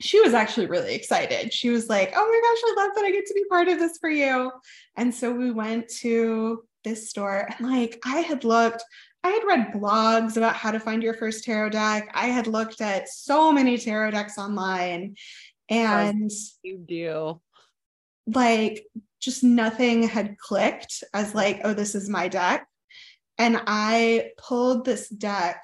[0.00, 1.52] she was actually really excited.
[1.52, 3.78] She was like oh my gosh i love that i get to be part of
[3.78, 4.50] this for you.
[4.96, 8.82] And so we went to this store and like i had looked
[9.22, 12.10] i had read blogs about how to find your first tarot deck.
[12.14, 15.16] I had looked at so many tarot decks online
[15.68, 16.30] and
[16.62, 17.40] you do.
[18.26, 18.86] like
[19.20, 22.66] just nothing had clicked as like, oh, this is my deck.
[23.38, 25.62] And I pulled this deck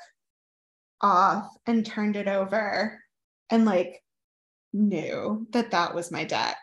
[1.01, 3.01] off and turned it over
[3.51, 4.03] and like
[4.77, 6.57] knew that that was my deck.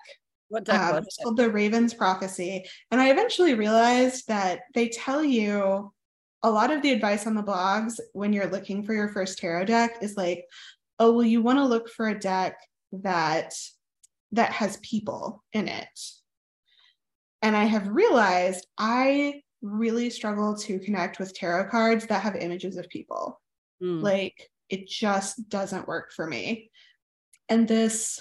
[0.49, 1.24] What deck um, was it?
[1.24, 2.64] called the Raven's Prophecy.
[2.91, 5.91] And I eventually realized that they tell you
[6.43, 9.66] a lot of the advice on the blogs when you're looking for your first tarot
[9.66, 10.45] deck is like,
[10.99, 12.55] oh, well, you want to look for a deck
[12.91, 13.53] that
[14.32, 15.88] that has people in it
[17.43, 22.78] and I have realized I really struggle to connect with tarot cards that have images
[22.78, 23.39] of people.
[23.84, 24.01] Mm.
[24.01, 26.72] Like it just doesn't work for me.
[27.50, 28.20] And this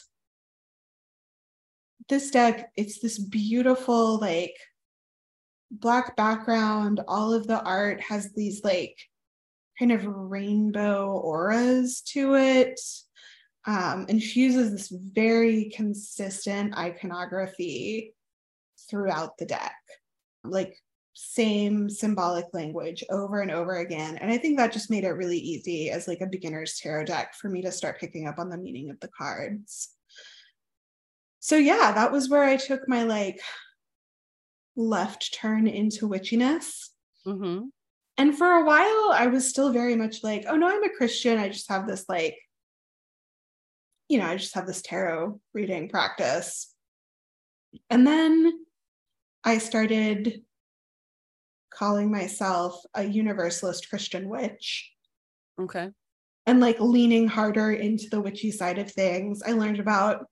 [2.09, 4.57] this deck, it's this beautiful like
[5.71, 7.01] black background.
[7.09, 8.99] All of the art has these like
[9.79, 12.81] kind of rainbow auras to it.
[13.67, 18.15] Um, and she uses this very consistent iconography
[18.91, 19.77] throughout the deck.
[20.45, 20.77] Like
[21.25, 24.17] same symbolic language over and over again.
[24.17, 27.35] And I think that just made it really easy as like a beginner's tarot deck
[27.35, 29.91] for me to start picking up on the meaning of the cards.
[31.41, 33.41] So yeah, that was where I took my like
[34.77, 36.89] left turn into witchiness.
[37.27, 37.67] Mm-hmm.
[38.19, 41.39] And for a while, I was still very much like, oh no, I'm a Christian.
[41.39, 42.37] I just have this like,
[44.09, 46.75] you know, I just have this tarot reading practice.
[47.89, 48.53] And then
[49.45, 50.43] I started
[51.77, 54.91] calling myself a universalist Christian witch.
[55.61, 55.91] Okay.
[56.47, 59.43] And like leaning harder into the witchy side of things.
[59.43, 60.27] I learned about,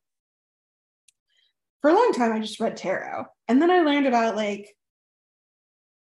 [1.80, 3.24] for a long time, I just read tarot.
[3.48, 4.68] And then I learned about like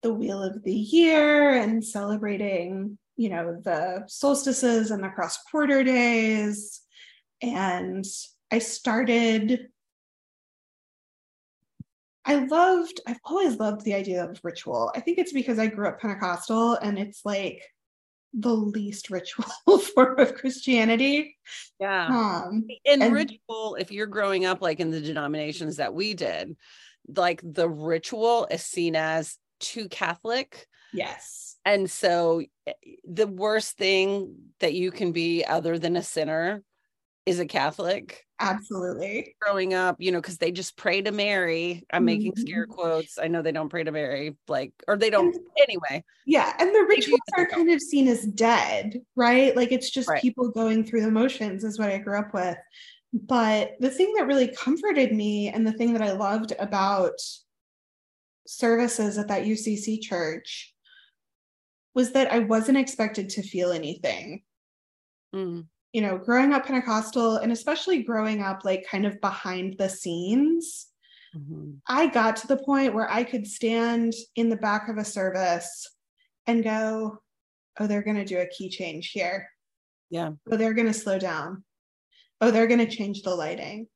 [0.03, 5.83] the wheel of the year and celebrating, you know, the solstices and the cross quarter
[5.83, 6.81] days.
[7.41, 8.05] And
[8.51, 9.69] I started
[12.25, 14.91] I loved, I've always loved the idea of ritual.
[14.95, 17.63] I think it's because I grew up Pentecostal and it's like
[18.33, 19.45] the least ritual
[19.95, 21.37] form of Christianity.
[21.79, 22.07] Yeah.
[22.07, 26.55] Um, and, and ritual, if you're growing up like in the denominations that we did,
[27.07, 30.67] like the ritual is seen as too Catholic.
[30.93, 31.57] Yes.
[31.63, 32.73] And so eh,
[33.07, 36.63] the worst thing that you can be other than a sinner
[37.25, 38.23] is a Catholic.
[38.39, 39.35] Absolutely.
[39.41, 41.83] Growing up, you know, because they just pray to Mary.
[41.91, 42.05] I'm mm-hmm.
[42.05, 43.17] making scare quotes.
[43.17, 46.03] I know they don't pray to Mary, like, or they don't and, anyway.
[46.25, 46.53] Yeah.
[46.59, 49.55] And the rituals are kind of seen as dead, right?
[49.55, 50.21] Like it's just right.
[50.21, 52.57] people going through the motions, is what I grew up with.
[53.13, 57.19] But the thing that really comforted me and the thing that I loved about
[58.45, 60.73] services at that UCC church
[61.95, 64.43] was that I wasn't expected to feel anything.
[65.33, 65.65] Mm
[65.95, 70.87] you know, growing up Pentecostal and especially growing up like kind of behind the scenes,
[71.33, 71.75] mm-hmm.
[71.87, 75.89] I got to the point where I could stand in the back of a service
[76.47, 77.19] and go,
[77.79, 79.49] oh, they're going to do a key change here.
[80.09, 80.31] Yeah.
[80.51, 81.63] Oh, they're going to slow down.
[82.41, 83.87] Oh, they're going to change the lighting.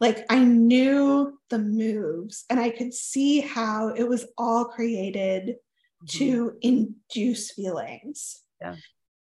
[0.00, 6.18] Like I knew the moves and I could see how it was all created mm-hmm.
[6.18, 8.42] to induce feelings.
[8.60, 8.76] Yeah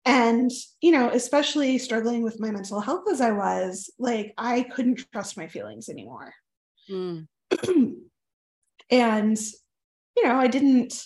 [0.06, 5.04] and you know especially struggling with my mental health as i was like i couldn't
[5.12, 6.32] trust my feelings anymore
[6.88, 7.26] mm.
[8.90, 9.38] and
[10.16, 11.02] you know i didn't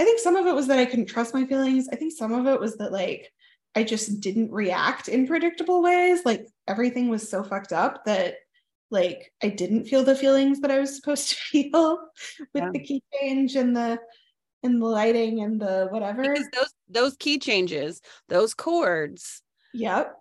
[0.00, 2.32] i think some of it was that i couldn't trust my feelings i think some
[2.32, 3.30] of it was that like
[3.74, 8.36] i just didn't react in predictable ways like everything was so fucked up that
[8.92, 11.98] like i didn't feel the feelings that i was supposed to feel
[12.54, 12.70] with yeah.
[12.72, 13.98] the key change and the
[14.62, 16.22] and the lighting and the whatever.
[16.22, 19.42] Because those those key changes, those chords.
[19.74, 20.16] Yep.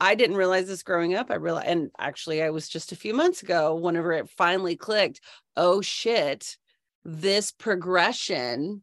[0.00, 1.30] I didn't realize this growing up.
[1.30, 5.20] I realized, and actually, I was just a few months ago, whenever it finally clicked.
[5.56, 6.56] Oh shit!
[7.04, 8.82] This progression,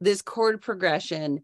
[0.00, 1.42] this chord progression,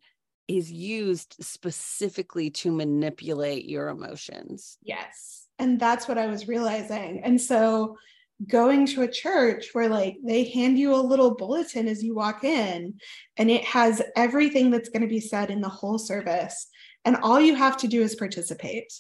[0.48, 4.78] is used specifically to manipulate your emotions.
[4.82, 7.20] Yes, and that's what I was realizing.
[7.22, 7.98] And so,
[8.46, 12.44] going to a church where like they hand you a little bulletin as you walk
[12.44, 12.94] in
[13.36, 16.68] and it has everything that's going to be said in the whole service
[17.04, 18.92] and all you have to do is participate.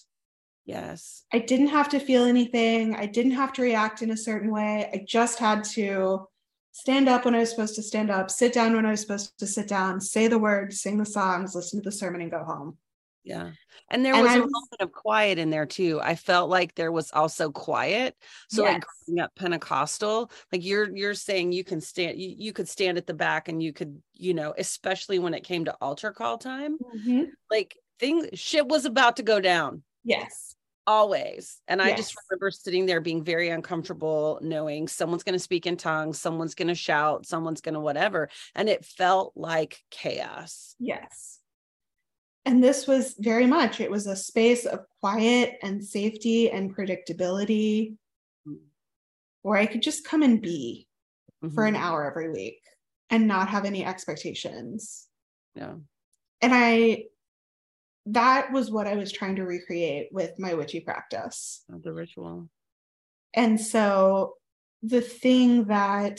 [0.64, 1.24] Yes.
[1.32, 2.94] I didn't have to feel anything.
[2.94, 4.88] I didn't have to react in a certain way.
[4.92, 6.26] I just had to
[6.72, 9.36] stand up when i was supposed to stand up sit down when i was supposed
[9.36, 12.44] to sit down say the words sing the songs listen to the sermon and go
[12.44, 12.76] home
[13.28, 13.50] yeah.
[13.90, 16.00] And there and was I a moment of quiet in there too.
[16.02, 18.16] I felt like there was also quiet.
[18.48, 18.74] So yes.
[18.74, 22.98] like growing up Pentecostal, like you're you're saying you can stand you, you could stand
[22.98, 26.38] at the back and you could, you know, especially when it came to altar call
[26.38, 27.24] time, mm-hmm.
[27.50, 29.82] like things shit was about to go down.
[30.04, 30.54] Yes.
[30.86, 31.60] Always.
[31.68, 31.92] And yes.
[31.92, 36.18] I just remember sitting there being very uncomfortable, knowing someone's going to speak in tongues,
[36.18, 38.30] someone's going to shout, someone's going to whatever.
[38.54, 40.74] And it felt like chaos.
[40.78, 41.37] Yes
[42.44, 47.96] and this was very much it was a space of quiet and safety and predictability
[49.42, 50.86] where i could just come and be
[51.44, 51.54] mm-hmm.
[51.54, 51.82] for an mm-hmm.
[51.82, 52.60] hour every week
[53.10, 55.06] and not have any expectations
[55.54, 55.74] yeah
[56.40, 57.04] and i
[58.06, 62.48] that was what i was trying to recreate with my witchy practice the ritual
[63.34, 64.34] and so
[64.82, 66.18] the thing that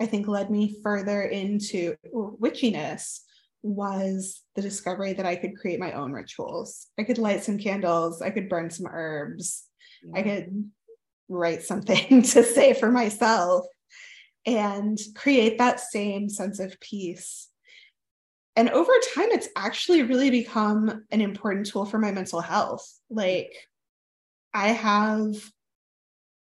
[0.00, 3.20] i think led me further into witchiness
[3.62, 6.86] was the discovery that I could create my own rituals.
[6.98, 9.64] I could light some candles, I could burn some herbs,
[10.02, 10.20] yeah.
[10.20, 10.70] I could
[11.28, 13.66] write something to say for myself
[14.46, 17.48] and create that same sense of peace.
[18.56, 22.84] And over time, it's actually really become an important tool for my mental health.
[23.08, 23.52] Like,
[24.52, 25.36] I have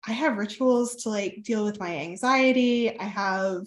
[0.06, 3.00] I have rituals to like deal with my anxiety.
[3.00, 3.64] I have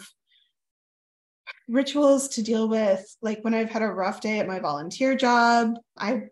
[1.68, 5.74] rituals to deal with like when I've had a rough day at my volunteer job.
[5.98, 6.24] I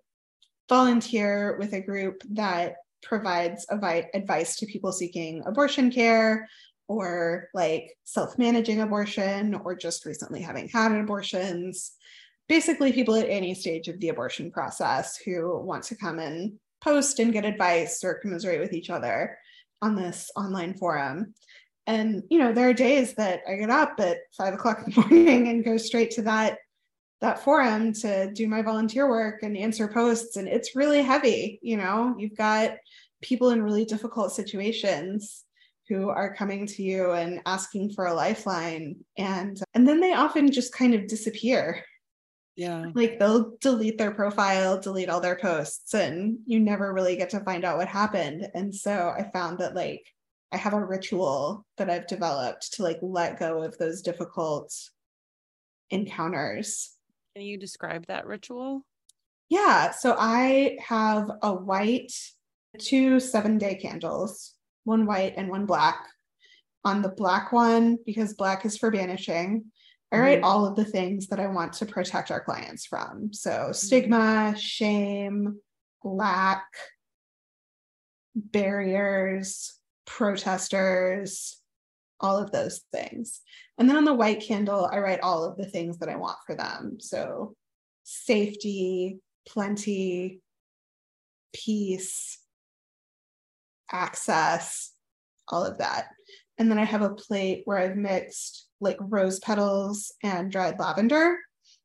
[0.69, 6.49] volunteer with a group that provides advice to people seeking abortion care
[6.89, 11.93] or like self managing abortion or just recently having had abortions.
[12.49, 17.19] Basically, people at any stage of the abortion process who want to come and post
[17.19, 19.39] and get advice or commiserate with each other
[19.81, 21.35] on this online forum.
[21.87, 25.01] And, you know, there are days that I get up at five o'clock in the
[25.09, 26.59] morning and go straight to that
[27.21, 30.37] that forum to do my volunteer work and answer posts.
[30.37, 32.73] And it's really heavy you know you've got
[33.23, 35.45] people in really difficult situations
[35.89, 38.97] who are coming to you and asking for a lifeline.
[39.19, 41.83] And and then they often just kind of disappear.
[42.57, 42.87] Yeah.
[42.95, 47.41] Like they'll delete their profile delete all their posts and you never really get to
[47.41, 48.49] find out what happened.
[48.55, 50.07] And so i found that like
[50.55, 54.73] i have a ritual that i've developed to like let go of those difficult
[55.91, 56.93] encounters
[57.35, 58.87] can you describe that ritual
[59.49, 62.13] yeah so i have a white
[62.79, 64.55] two seven day candles
[64.85, 66.07] one white and one black
[66.85, 69.65] on the black one because black is for banishing
[70.13, 70.45] I write mm-hmm.
[70.45, 73.33] all of the things that I want to protect our clients from.
[73.33, 73.73] So, mm-hmm.
[73.73, 75.59] stigma, shame,
[76.05, 76.65] lack,
[78.35, 81.61] barriers, protesters,
[82.21, 83.41] all of those things.
[83.79, 86.39] And then on the white candle, I write all of the things that I want
[86.47, 86.99] for them.
[87.01, 87.55] So,
[88.05, 90.41] safety, plenty,
[91.53, 92.39] peace,
[93.91, 94.93] access,
[95.49, 96.09] all of that.
[96.59, 101.39] And then I have a plate where I've mixed like rose petals and dried lavender.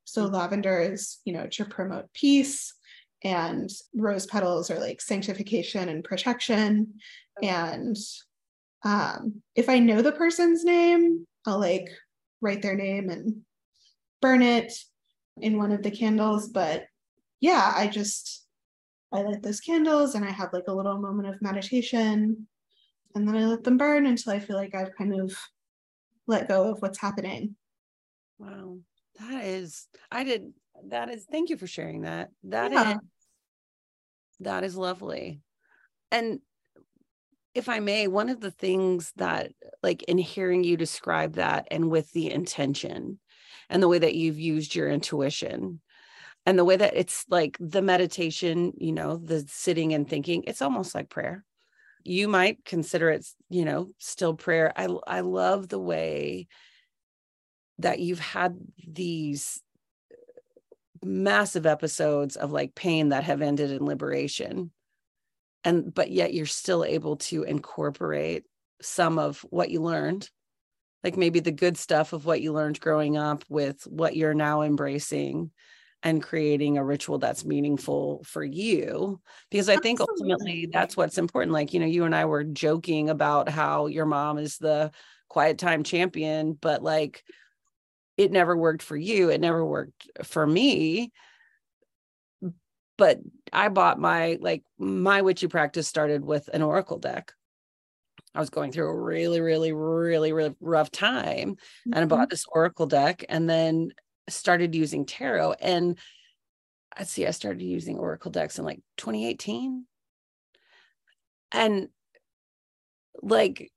[0.03, 0.35] So mm-hmm.
[0.35, 2.73] lavender is, you know, to promote peace,
[3.23, 6.93] and rose petals are like sanctification and protection.
[7.41, 7.97] And
[8.83, 11.89] um, if I know the person's name, I'll like
[12.41, 13.41] write their name and
[14.21, 14.73] burn it
[15.41, 16.49] in one of the candles.
[16.49, 16.85] But
[17.41, 18.45] yeah, I just
[19.11, 22.47] I light those candles and I have like a little moment of meditation
[23.15, 25.35] and then I let them burn until I feel like I've kind of
[26.27, 27.55] let go of what's happening.
[28.37, 28.77] Wow.
[29.19, 30.53] That is, I did,
[30.88, 32.30] that is, thank you for sharing that.
[32.43, 32.93] That yeah.
[32.93, 32.99] is,
[34.41, 35.41] that is lovely.
[36.11, 36.39] And
[37.53, 39.51] if I may, one of the things that,
[39.84, 43.19] like, in hearing you describe that and with the intention
[43.69, 45.81] and the way that you've used your intuition
[46.45, 50.61] and the way that it's like the meditation, you know, the sitting and thinking, it's
[50.61, 51.43] almost like prayer
[52.03, 56.47] you might consider it you know still prayer i i love the way
[57.80, 58.57] that you've had
[58.88, 59.61] these
[61.03, 64.71] massive episodes of like pain that have ended in liberation.
[65.63, 68.45] And but yet you're still able to incorporate
[68.81, 70.30] some of what you learned
[71.03, 74.61] like maybe the good stuff of what you learned growing up with what you're now
[74.61, 75.51] embracing
[76.03, 79.19] and creating a ritual that's meaningful for you.
[79.49, 81.51] Because i think ultimately that's what's important.
[81.51, 84.91] Like you know you and i were joking about how your mom is the
[85.30, 87.23] quiet time champion but like
[88.19, 91.11] it never worked for you it never worked for me
[92.97, 93.19] but
[93.53, 97.33] i bought my like my witchy practice started with an oracle deck
[98.35, 101.55] I was going through a really, really, really, really rough time.
[101.55, 101.93] Mm-hmm.
[101.93, 102.29] And I bought mm-hmm.
[102.29, 103.25] this Oracle deck.
[103.27, 103.89] And then
[104.29, 105.97] started using tarot and
[106.97, 109.85] let's see, I started using Oracle decks in like 2018.
[111.51, 111.89] And
[113.21, 113.71] like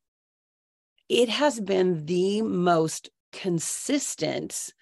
[1.09, 4.73] it has been the most consistent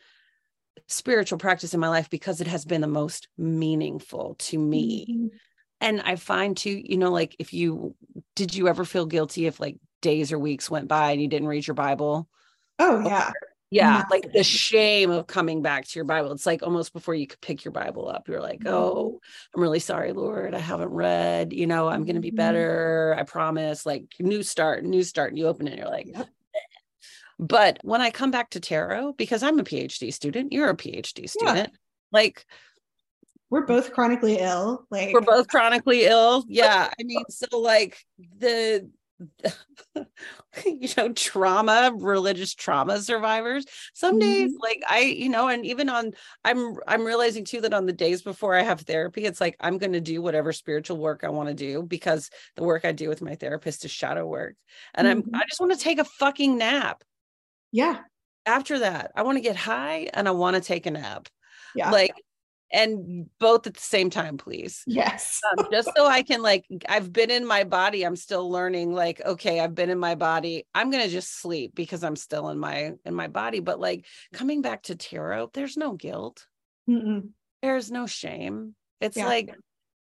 [0.87, 5.07] spiritual practice in my life because it has been the most meaningful to me.
[5.09, 5.37] Mm-hmm.
[5.83, 7.95] And I find too, you know, like if you
[8.37, 11.49] did you ever feel guilty if like days or weeks went by and you didn't
[11.49, 12.29] read your Bible?
[12.79, 13.33] Oh, yeah
[13.71, 17.27] yeah like the shame of coming back to your bible it's like almost before you
[17.27, 18.75] could pick your bible up you're like mm-hmm.
[18.75, 19.21] oh
[19.55, 22.37] i'm really sorry lord i haven't read you know i'm going to be mm-hmm.
[22.37, 26.09] better i promise like new start new start and you open it and you're like
[26.09, 26.29] yep.
[27.41, 31.29] But when i come back to tarot because i'm a phd student you're a phd
[31.29, 31.67] student yeah.
[32.12, 32.45] like
[33.49, 37.99] we're both chronically ill like we're both chronically ill yeah i mean so like
[38.39, 38.89] the
[40.65, 44.62] you know trauma religious trauma survivors some days mm-hmm.
[44.62, 46.11] like i you know and even on
[46.45, 49.77] i'm i'm realizing too that on the days before i have therapy it's like i'm
[49.77, 53.11] going to do whatever spiritual work i want to do because the work i do
[53.11, 54.55] with my therapist is shadow work
[54.95, 55.35] and mm-hmm.
[55.35, 57.05] i'm i just want to take a fucking nap
[57.73, 57.99] yeah
[58.47, 61.29] after that i want to get high and i want to take a nap
[61.75, 62.13] yeah like
[62.73, 64.83] and both at the same time, please.
[64.87, 65.41] Yes.
[65.59, 68.05] um, just so I can like, I've been in my body.
[68.05, 68.93] I'm still learning.
[68.93, 70.67] Like, okay, I've been in my body.
[70.75, 73.61] I'm gonna just sleep because I'm still in my in my body.
[73.61, 76.47] But like coming back to tarot, there's no guilt.
[76.89, 77.31] Mm-mm.
[77.63, 78.75] There's no shame.
[79.01, 79.27] It's Yeah.
[79.27, 79.55] like,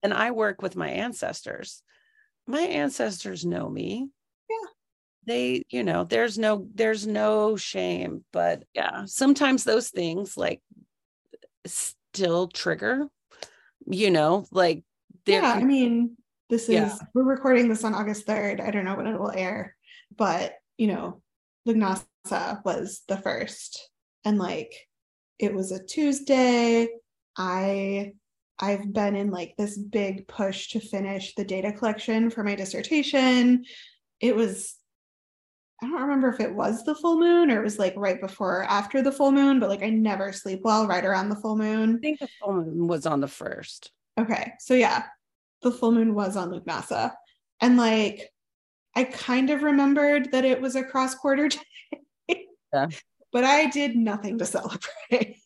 [0.04, 1.82] and I work with my ancestors.
[2.48, 4.10] My ancestors know me.
[5.28, 8.24] They, you know, there's no, there's no shame.
[8.32, 10.62] But yeah, sometimes those things like
[11.66, 13.08] still trigger,
[13.86, 14.84] you know, like
[15.26, 16.16] Yeah, I mean,
[16.50, 16.98] this is Yeah.
[17.14, 18.62] we're recording this on August 3rd.
[18.62, 19.76] I don't know when it will air,
[20.16, 21.22] but you know,
[21.68, 23.90] Lughnasa was the first.
[24.24, 24.74] And like
[25.40, 26.88] it was a Tuesday.
[27.38, 28.14] I
[28.60, 33.66] I've been in like this big push to finish the data collection for my dissertation.
[34.20, 34.76] It was
[35.82, 38.62] I don't remember if it was the full moon or it was like right before
[38.62, 41.56] or after the full moon, but like I never sleep well right around the full
[41.56, 41.98] moon.
[41.98, 43.92] I think the full moon was on the first.
[44.20, 45.04] Okay, so yeah,
[45.62, 47.14] the full moon was on Lughnasa.
[47.62, 48.30] And like
[48.96, 51.50] I kind of remembered that it was a cross quarter
[52.30, 52.46] day.
[52.74, 52.88] Yeah.
[53.32, 55.38] But I did nothing to celebrate.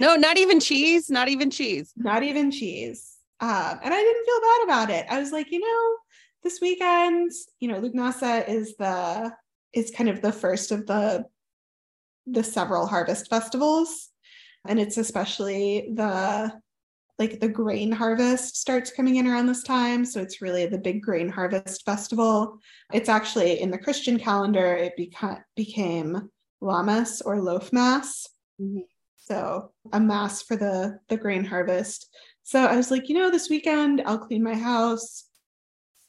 [0.00, 1.92] No, not even cheese, not even cheese.
[1.96, 3.16] Not even cheese.
[3.40, 5.06] Um, and I didn't feel bad about it.
[5.10, 5.96] I was like, you know,
[6.42, 9.32] this weekend, you know, Lughnasa is the
[9.72, 11.24] is kind of the first of the
[12.26, 14.10] the several harvest festivals.
[14.66, 16.52] And it's especially the
[17.18, 20.04] like the grain harvest starts coming in around this time.
[20.04, 22.58] So it's really the big grain harvest festival.
[22.92, 26.30] It's actually in the Christian calendar, it beca- became
[26.62, 28.28] Lammas or loaf mass.
[28.60, 28.82] Mhm.
[29.16, 32.08] So a mass for the the grain harvest.
[32.42, 35.27] So I was like, you know, this weekend I'll clean my house.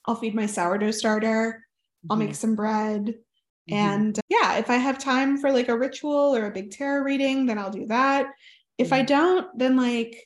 [0.09, 1.63] I'll feed my sourdough starter.
[2.09, 3.13] I'll make some bread.
[3.69, 3.75] Mhm.
[3.75, 7.45] And yeah, if I have time for like a ritual or a big tarot reading,
[7.45, 8.25] then I'll do that.
[8.79, 9.07] If I Mhm.
[9.07, 10.25] don't, then like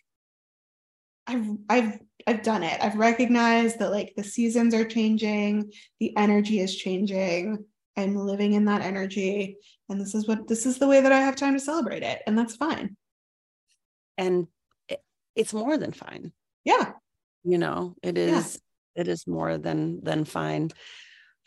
[1.27, 2.81] I've I've I've done it.
[2.81, 7.65] I've recognized that like the seasons are changing, the energy is changing.
[7.97, 9.57] I'm living in that energy.
[9.89, 12.22] And this is what this is the way that I have time to celebrate it.
[12.26, 12.95] And that's fine.
[14.18, 14.47] and
[15.35, 16.31] it's more than fine.
[16.64, 16.93] Yeah.
[17.43, 18.61] you know it is
[18.95, 20.72] it is more than than fine.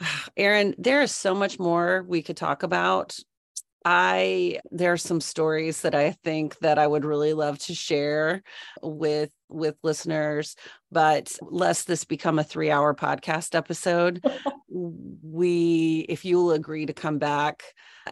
[0.37, 3.17] Erin there is so much more we could talk about.
[3.85, 8.43] I there are some stories that i think that i would really love to share
[8.83, 10.57] with with listeners
[10.91, 14.25] but lest this become a three hour podcast episode
[14.69, 17.63] we if you'll agree to come back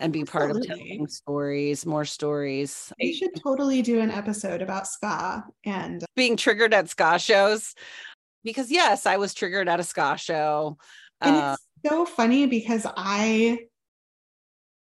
[0.01, 2.93] and be part of telling stories more stories.
[3.01, 7.75] We should totally do an episode about ska and being triggered at ska shows
[8.45, 10.77] because yes i was triggered at a ska show
[11.21, 13.67] and uh, it's so funny because I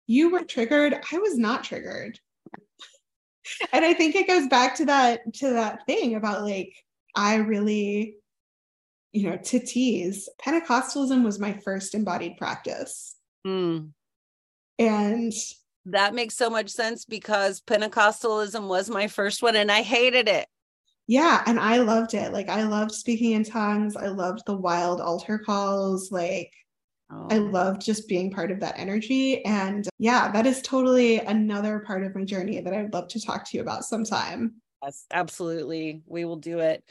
[0.07, 2.19] you were triggered, I was not triggered.
[3.73, 6.73] and I think it goes back to that to that thing about like
[7.15, 8.17] I really
[9.13, 13.17] you know to tease Pentecostalism was my first embodied practice.
[13.47, 13.91] mm,
[14.79, 15.33] And
[15.87, 20.47] that makes so much sense because pentecostalism was my first one and i hated it
[21.11, 22.33] yeah, and I loved it.
[22.33, 23.97] Like I loved speaking in tongues.
[23.97, 26.13] I loved the wild altar calls.
[26.13, 26.53] Like
[27.31, 29.45] I Oh, loved just being part of that energy.
[29.45, 33.21] And yeah, that is totally another part of my journey that I would love to
[33.21, 34.63] talk to you about sometime.
[34.83, 36.85] yes absolutely we will do it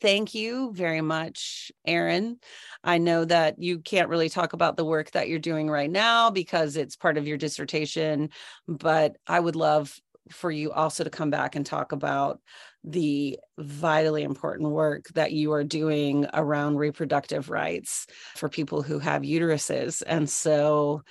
[0.00, 2.38] thank you very much erin
[2.84, 6.30] i know that you can't really talk about the work that you're doing right now
[6.30, 8.28] because it's part of your dissertation
[8.68, 9.98] but i would love
[10.30, 12.40] for you also to come back and talk about
[12.86, 18.06] the vitally important work that you are doing around reproductive rights
[18.36, 20.02] for people who have uteruses.
[20.06, 21.02] And so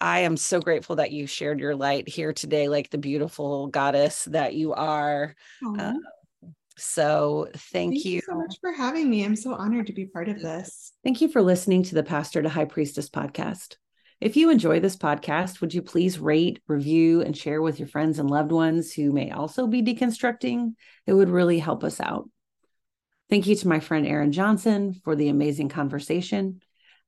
[0.00, 4.24] I am so grateful that you shared your light here today, like the beautiful goddess
[4.24, 5.36] that you are.
[5.64, 5.92] Aw, uh,
[6.76, 9.24] So thank, thank you so much for having me.
[9.24, 10.92] I'm so honored to be part of this.
[11.04, 13.76] Thank you for listening to the Pastor to High Priestess podcast.
[14.22, 18.20] If you enjoy this podcast, would you please rate, review, and share with your friends
[18.20, 20.74] and loved ones who may also be deconstructing?
[21.08, 22.30] It would really help us out.
[23.28, 26.60] Thank you to my friend Erin Johnson for the amazing conversation.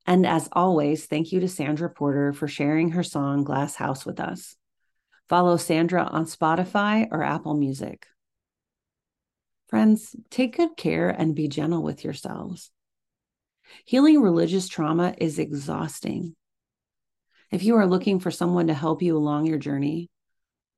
[0.05, 4.19] And as always, thank you to Sandra Porter for sharing her song Glass House with
[4.19, 4.57] us.
[5.29, 8.09] Follow Sandra on Spotify or Apple Music.
[9.69, 12.73] Friends, take good care and be gentle with yourselves.
[13.85, 16.35] Healing religious trauma is exhausting.
[17.55, 20.11] If you are looking for someone to help you along your journey,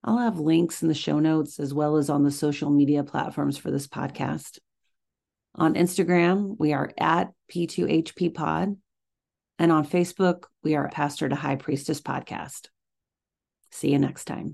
[0.04, 3.56] I'll have links in the show notes as well as on the social media platforms
[3.56, 4.58] for this podcast.
[5.54, 8.76] On Instagram, we are at P2HP Pod.
[9.58, 12.68] And on Facebook, we are Pastor to High Priestess Podcast.
[13.70, 14.44] See you next time.